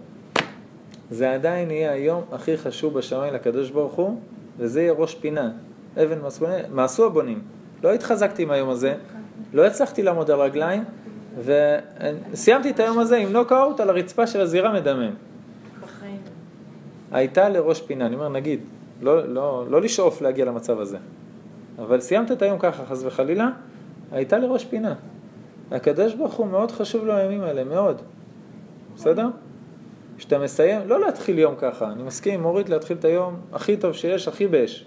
[1.11, 4.21] זה עדיין יהיה היום הכי חשוב בשמיים לקדוש ברוך הוא,
[4.59, 5.51] וזה יהיה ראש פינה.
[6.03, 7.43] אבן מסבוני, מעשו הבונים.
[7.85, 8.95] לא התחזקתי עם היום הזה,
[9.53, 10.85] לא הצלחתי לעמוד על רגליים,
[11.45, 15.11] וסיימתי את היום הזה עם נוקאוט על הרצפה של הזירה מדמם.
[15.83, 16.21] בחיים.
[17.13, 18.61] הייתה לראש פינה, אני אומר נגיד,
[19.03, 20.99] לא, לא, לא לשאוף להגיע למצב הזה,
[21.79, 23.49] אבל סיימת את היום ככה, חס וחלילה,
[24.13, 24.95] הייתה לראש פינה.
[25.71, 28.03] הקדוש ברוך הוא מאוד חשוב לו הימים האלה, מאוד.
[28.97, 29.27] בסדר?
[30.19, 33.93] כשאתה מסיים, לא להתחיל יום ככה, אני מסכים עם אורית להתחיל את היום הכי טוב
[33.93, 34.87] שיש, הכי באש.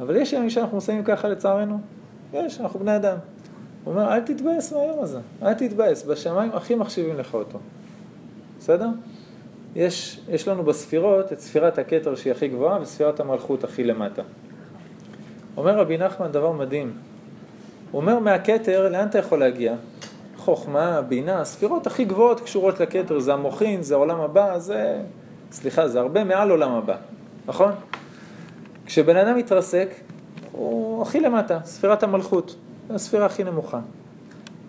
[0.00, 1.78] אבל יש ימים שאנחנו מסיימים ככה לצערנו,
[2.32, 3.16] יש, אנחנו בני אדם.
[3.84, 7.58] הוא אומר, אל תתבאס מהיום הזה, אל תתבאס, בשמיים הכי מחשיבים לך אותו.
[8.58, 8.88] בסדר?
[9.76, 14.22] יש, יש לנו בספירות את ספירת הכתר שהיא הכי גבוהה וספירת המלכות הכי למטה.
[15.56, 16.92] אומר רבי נחמן דבר מדהים.
[17.90, 19.74] הוא אומר מהכתר, לאן אתה יכול להגיע?
[20.46, 24.98] חוכמה, בינה, הספירות הכי גבוהות קשורות לכתר, זה המוחין, זה העולם הבא, זה...
[25.52, 26.96] סליחה, זה הרבה מעל עולם הבא,
[27.46, 27.72] נכון?
[28.86, 29.88] כשבן אדם מתרסק,
[30.52, 32.56] הוא הכי למטה, ספירת המלכות,
[32.90, 33.80] הספירה הכי נמוכה.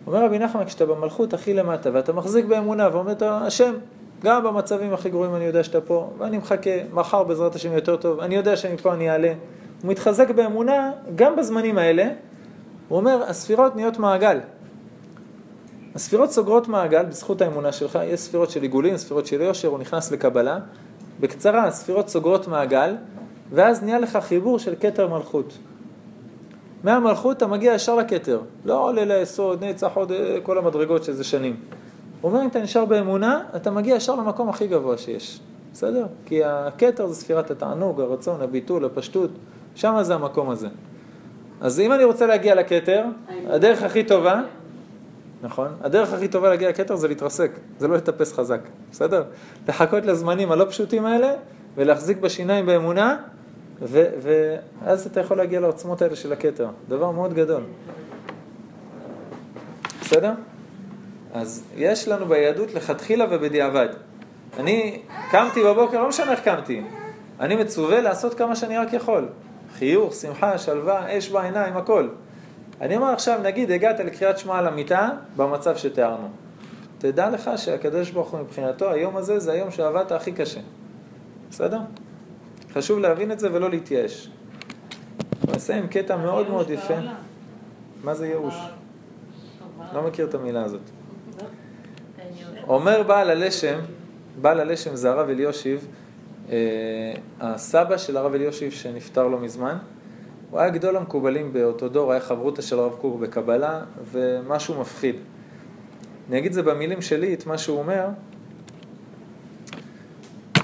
[0.08, 3.74] אומר רבי נחמן, כשאתה במלכות הכי למטה ואתה מחזיק באמונה ואומר, השם,
[4.24, 8.20] גם במצבים הכי גרועים אני יודע שאתה פה, ואני מחכה, מחר בעזרת השם יותר טוב,
[8.20, 9.34] אני יודע שמפה אני אעלה.
[9.82, 12.10] הוא מתחזק באמונה גם בזמנים האלה,
[12.88, 14.40] הוא אומר, הספירות נהיות מעגל.
[15.98, 20.12] הספירות סוגרות מעגל בזכות האמונה שלך, יש ספירות של עיגולים, ספירות של יושר, הוא נכנס
[20.12, 20.60] לקבלה.
[21.20, 22.96] בקצרה, הספירות סוגרות מעגל,
[23.52, 25.54] ואז נהיה לך חיבור של כתר מלכות.
[26.84, 31.56] מהמלכות אתה מגיע ישר לכתר, לא עולה ליסוד, נצח עוד אה, כל המדרגות שזה שנים.
[32.22, 35.40] הוא אומר, אם אתה נשאר באמונה, אתה מגיע ישר למקום הכי גבוה שיש.
[35.74, 36.06] בסדר?
[36.26, 39.30] כי הכתר זה ספירת התענוג, הרצון, הביטול, הפשטות,
[39.76, 40.68] שם זה המקום הזה.
[41.62, 43.06] אז אם אני רוצה להגיע לכתר,
[43.48, 44.42] הדרך הכי טובה,
[45.42, 45.68] נכון?
[45.82, 48.60] הדרך הכי טובה להגיע לכתר זה להתרסק, זה לא לטפס חזק,
[48.92, 49.24] בסדר?
[49.68, 51.34] לחכות לזמנים הלא פשוטים האלה
[51.76, 53.18] ולהחזיק בשיניים באמונה,
[53.82, 56.70] ו- ואז אתה יכול להגיע לעוצמות האלה של הכתר.
[56.90, 57.62] דבר מאוד גדול.
[60.02, 60.34] בסדר?
[61.34, 63.88] אז יש לנו ביהדות לכתחילה ובדיעבד.
[64.60, 66.82] אני קמתי בבוקר, לא משנה איך קמתי,
[67.40, 69.28] אני מצווה לעשות כמה שאני רק יכול.
[69.78, 72.08] חיוך, שמחה, שלווה, אש בעיניים, הכל.
[72.82, 76.30] אני אומר עכשיו, נגיד הגעת לקריאת שמע על המיטה במצב שתיארנו.
[76.98, 80.60] תדע לך שהקדוש ברוך הוא מבחינתו, היום הזה זה היום שעבדת הכי קשה.
[81.50, 81.80] בסדר?
[82.74, 84.30] חשוב להבין את זה ולא להתייאש.
[85.44, 86.94] אני מסיים קטע מאוד מאוד יפה.
[88.04, 88.56] מה זה ייאוש?
[89.94, 90.82] לא מכיר את המילה הזאת.
[92.68, 93.80] אומר בעל הלשם,
[94.42, 95.88] בעל הלשם זה הרב אליושיב,
[96.50, 96.56] אה,
[97.40, 99.78] הסבא של הרב אליושיב שנפטר לא מזמן,
[100.52, 103.82] הוא היה גדול המקובלים באותו דור, היה חברותא של הרב קוק בקבלה,
[104.12, 105.16] ומשהו מפחיד.
[106.30, 108.08] אני אגיד זה במילים שלי, את מה שהוא אומר.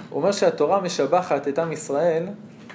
[0.10, 2.26] הוא אומר שהתורה משבחת את עם ישראל,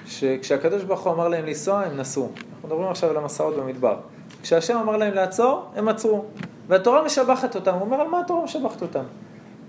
[0.05, 2.29] שכשהקדוש ברוך הוא אמר להם לנסוע, הם נסעו.
[2.35, 3.97] אנחנו מדברים עכשיו על המסעות במדבר.
[4.41, 6.25] כשהשם אמר להם לעצור, הם עצרו.
[6.67, 7.73] והתורה משבחת אותם.
[7.73, 9.03] הוא אומר, על מה התורה משבחת אותם?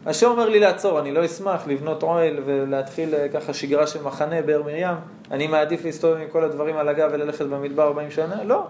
[0.06, 4.42] השם אומר לי לעצור, אני לא אשמח לבנות אוהל ולהתחיל אה, ככה שגרה של מחנה
[4.42, 4.96] באר מרים.
[5.30, 8.44] אני מעדיף להסתובב עם כל הדברים על הגב וללכת במדבר 40 שנה?
[8.44, 8.66] לא.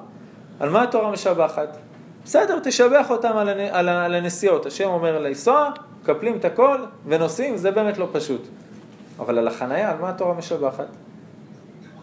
[0.60, 1.76] על מה התורה משבחת?
[2.24, 3.60] בסדר, תשבח אותם על, הנ...
[3.60, 4.66] על, על הנסיעות.
[4.66, 5.70] השם אומר לנסוע,
[6.02, 8.48] מקפלים את הכל ונוסעים, זה באמת לא פשוט.
[9.18, 10.86] אבל על החנייה, על מה התורה משבחת?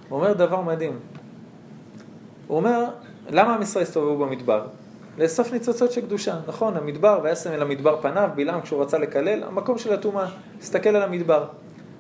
[0.10, 1.00] הוא אומר דבר מדהים.
[2.48, 2.86] הוא אומר,
[3.30, 4.66] למה עם ישראל הסתובבו במדבר?
[5.18, 6.36] לאסוף ניצוצות של קדושה.
[6.48, 10.28] נכון, המדבר, וישם אל המדבר פניו, בלעם כשהוא רצה לקלל, המקום של הטומאה,
[10.62, 11.46] הסתכל על המדבר.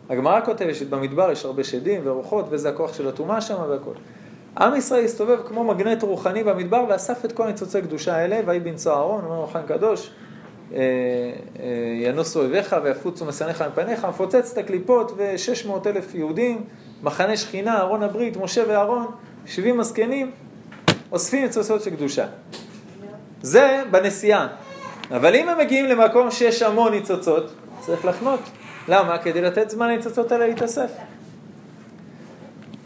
[0.09, 3.93] הגמרא כותבת שבמדבר יש הרבה שדים ורוחות, וזה הכוח של הטומאה שם והכל.
[4.57, 8.93] עם ישראל הסתובב כמו מגנט רוחני במדבר ואסף את כל ניצוצי קדושה האלה, ויהי בנצוע
[8.93, 10.11] אהרון, אומר אוחן קדוש,
[10.73, 11.65] אה, אה,
[12.01, 16.63] ינוסו אויביך ויפוצו משנאיך מפניך, מפוצץ את הקליפות ו-600 אלף יהודים,
[17.03, 19.05] מחנה שכינה, ארון הברית, משה ואהרון,
[19.45, 20.31] 70 הזקנים,
[21.11, 22.25] אוספים ניצוצות של קדושה.
[23.47, 24.47] זה בנסיעה.
[25.11, 28.39] אבל אם הם מגיעים למקום שיש המון ניצוצות, צריך לחנות.
[28.87, 29.17] למה?
[29.17, 30.91] כדי לתת זמן לניצוצות האלה להתאסף.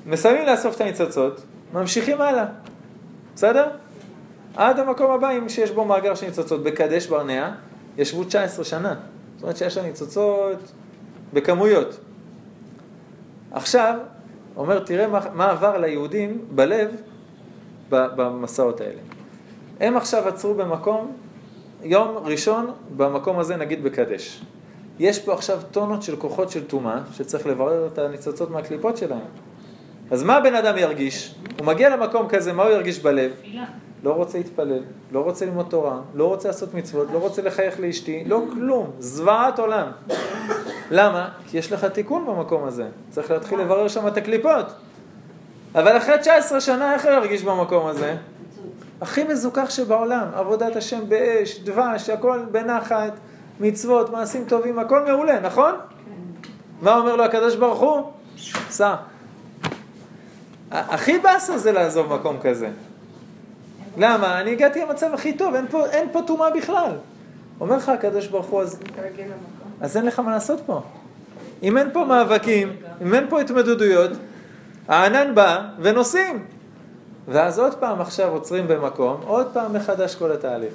[0.06, 1.42] מסיימים לאסוף את הניצוצות,
[1.74, 2.46] ממשיכים הלאה.
[3.36, 3.68] בסדר?
[4.56, 6.64] עד המקום הבא, אם שיש בו מאגר של ניצוצות.
[6.64, 7.52] בקדש ברנע
[7.98, 8.96] ישבו 19 שנה.
[9.36, 10.72] זאת אומרת שיש לה ניצוצות
[11.34, 11.98] בכמויות.
[13.52, 13.96] עכשיו,
[14.58, 16.90] אומר, תראה מה, מה עבר ליהודים בלב
[17.90, 19.21] במסעות האלה.
[19.82, 21.12] הם עכשיו עצרו במקום,
[21.84, 24.42] יום ראשון במקום הזה נגיד בקדש.
[25.00, 29.20] יש פה עכשיו טונות של כוחות של טומאה, שצריך לברר את הניצוצות מהקליפות שלהם.
[30.12, 31.36] אז מה הבן אדם ירגיש?
[31.60, 33.32] הוא מגיע למקום כזה, מה הוא ירגיש בלב?
[34.04, 38.24] לא רוצה להתפלל, לא רוצה ללמוד תורה, לא רוצה לעשות מצוות, לא רוצה לחייך לאשתי,
[38.26, 39.88] לא כלום, זוועת עולם.
[40.92, 41.30] למה?
[41.48, 44.66] כי יש לך תיקון במקום הזה, צריך להתחיל לברר שם את הקליפות.
[45.76, 48.16] אבל אחרי 19 שנה, איך הוא ירגיש במקום הזה?
[49.02, 53.14] הכי מזוכח שבעולם, עבודת השם באש, דבש, הכל בנחת,
[53.60, 55.76] מצוות, מעשים טובים, הכל מעולה, נכון?
[56.82, 58.12] מה אומר לו הקדוש ברוך הוא?
[58.70, 58.96] סע.
[60.72, 62.70] הכי באסה זה לעזוב מקום כזה.
[63.98, 64.42] למה?
[64.42, 66.92] אני הגעתי למצב הכי טוב, אין פה, אין פה טומאה בכלל.
[67.60, 68.80] אומר לך הקדוש ברוך הוא, אז,
[69.82, 70.82] אז אין לך מה לעשות פה.
[71.64, 74.12] אם אין פה מאבקים, אם אין פה התמודדויות,
[74.88, 76.46] הענן בא ונוסעים.
[77.28, 80.74] ואז עוד פעם עכשיו עוצרים במקום, עוד פעם מחדש כל התהליך.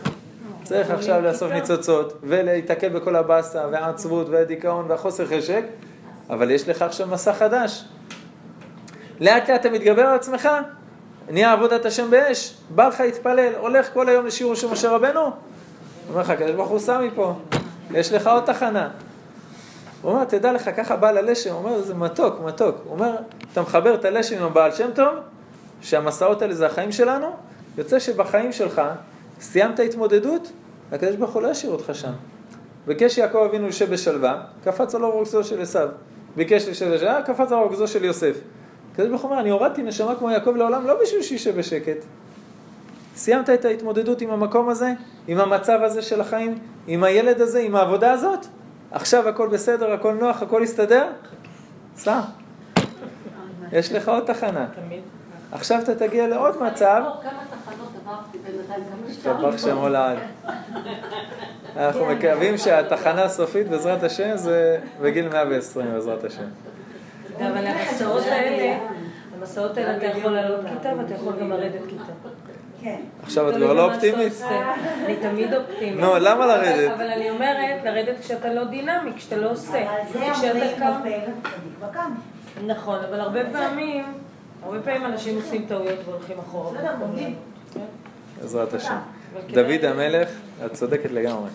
[0.65, 5.63] צריך עכשיו לאסוף ניצוצות ולהיתקל בכל הבאסה והעצבות והדיכאון והחוסר חשק,
[6.31, 7.85] אבל יש לך עכשיו מסע חדש.
[9.21, 10.49] לאט לאט אתה מתגבר על עצמך,
[11.31, 15.31] נהיה עבודת השם באש, בא לך להתפלל, הולך כל היום לשיעור של משה רבנו,
[16.09, 17.35] אומר לך, הקדוש ברוך הוא שם מפה,
[17.91, 18.89] יש לך עוד תחנה.
[20.03, 22.77] הוא אומר, תדע לך, ככה בעל הלשם, הוא אומר, זה מתוק, מתוק.
[22.85, 23.17] הוא אומר,
[23.53, 25.15] אתה מחבר את הלשם עם הבעל שם טוב,
[25.87, 27.27] שהמסעות האלה זה החיים שלנו,
[27.79, 28.83] יוצא שבחיים שלך
[29.41, 30.53] סיימת התמודדות,
[30.93, 32.13] הקדוש ברוך הוא לא ישאיר אותך שם.
[32.87, 35.89] ביקש יעקב אבינו יושב בשלווה, קפץ על אורגזו של עשיו.
[36.37, 38.37] ביקש לשב בשלווה, קפץ על אורגזו של יוסף.
[38.93, 42.05] הקדוש ברוך הוא אומר, אני הורדתי נשמה כמו יעקב לעולם, לא בשביל שישב בשקט.
[43.17, 44.93] סיימת את ההתמודדות עם המקום הזה,
[45.29, 48.47] עם המצב הזה של החיים, עם הילד הזה, עם העבודה הזאת?
[48.91, 51.09] עכשיו הכל בסדר, הכל נוח, הכל יסתדר?
[51.97, 52.21] סע.
[53.73, 54.67] יש לך עוד תחנה.
[55.53, 57.03] עכשיו אתה תגיע לעוד מצב.
[57.23, 58.85] כמה תחנות עברתי בינתיים,
[59.25, 60.19] כמה השתבח שמו לעד.
[61.77, 66.45] אנחנו מקווים שהתחנה הסופית בעזרת השם זה בגיל 120 בעזרת השם.
[67.39, 68.79] אבל המסעות האלה,
[69.39, 72.13] המסעות האלה אתה יכול לעלות כיתה ואתה יכול גם לרדת כיתה.
[72.83, 73.01] כן.
[73.23, 74.33] עכשיו את כבר לא אופטימית?
[75.05, 76.01] אני תמיד אופטימית.
[76.01, 76.93] נו, למה לרדת?
[76.93, 79.83] אבל אני אומרת, לרדת כשאתה לא דינמי, כשאתה לא עושה.
[79.83, 80.93] אבל זה כשאתה אומרים קם.
[81.81, 82.73] נופל.
[82.73, 84.05] נכון, אבל הרבה פעמים,
[84.67, 86.73] הרבה פעמים אנשים עושים טעויות והולכים אחורה.
[86.79, 87.35] בסדר, לומדים.
[88.41, 88.97] בעזרת השם.
[89.33, 90.29] אבל כדאי- דוד המלך,
[90.67, 91.51] את צודקת לגמרי.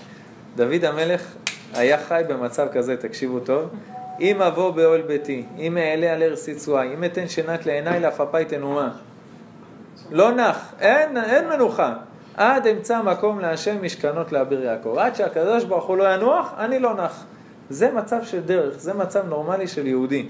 [0.56, 1.34] דוד המלך
[1.74, 3.70] היה חי במצב כזה, תקשיבו טוב.
[4.20, 8.92] אם אבוא באוהל ביתי, אם אעלה על ארץ יצואי, אם אתן שנת לעיניי לעפפיי תנומה.
[10.12, 11.94] לא נח, אין, אין מנוחה.
[12.38, 14.96] עד אמצא מקום להשם משכנות לאביר יעקב.
[14.98, 17.26] עד שהקדוש ברוך הוא לא ינוח, אני לא נח.
[17.70, 20.26] זה מצב של דרך, זה מצב נורמלי של יהודי.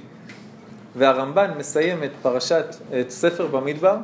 [0.95, 2.65] והרמב"ן מסיים את פרשת,
[2.99, 3.95] את ספר במדבר,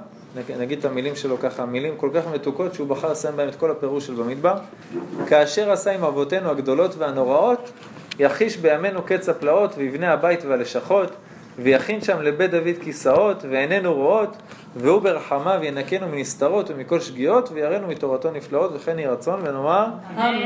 [0.59, 3.71] נגיד את המילים שלו ככה, מילים כל כך מתוקות שהוא בחר לסיים בהם את כל
[3.71, 4.55] הפירוש של במדבר.
[5.27, 7.71] כאשר עשה עם אבותינו הגדולות והנוראות,
[8.19, 11.11] יחיש בימינו קץ הפלאות ויבנה הבית והלשכות,
[11.59, 14.37] ויכין שם לבית דוד כיסאות ועינינו רואות,
[14.75, 19.85] והוא ברחמיו ינקנו מנסתרות ומכל שגיאות, ויראנו מתורתו נפלאות, וכן יהי רצון ונאמר
[20.17, 20.41] אמן.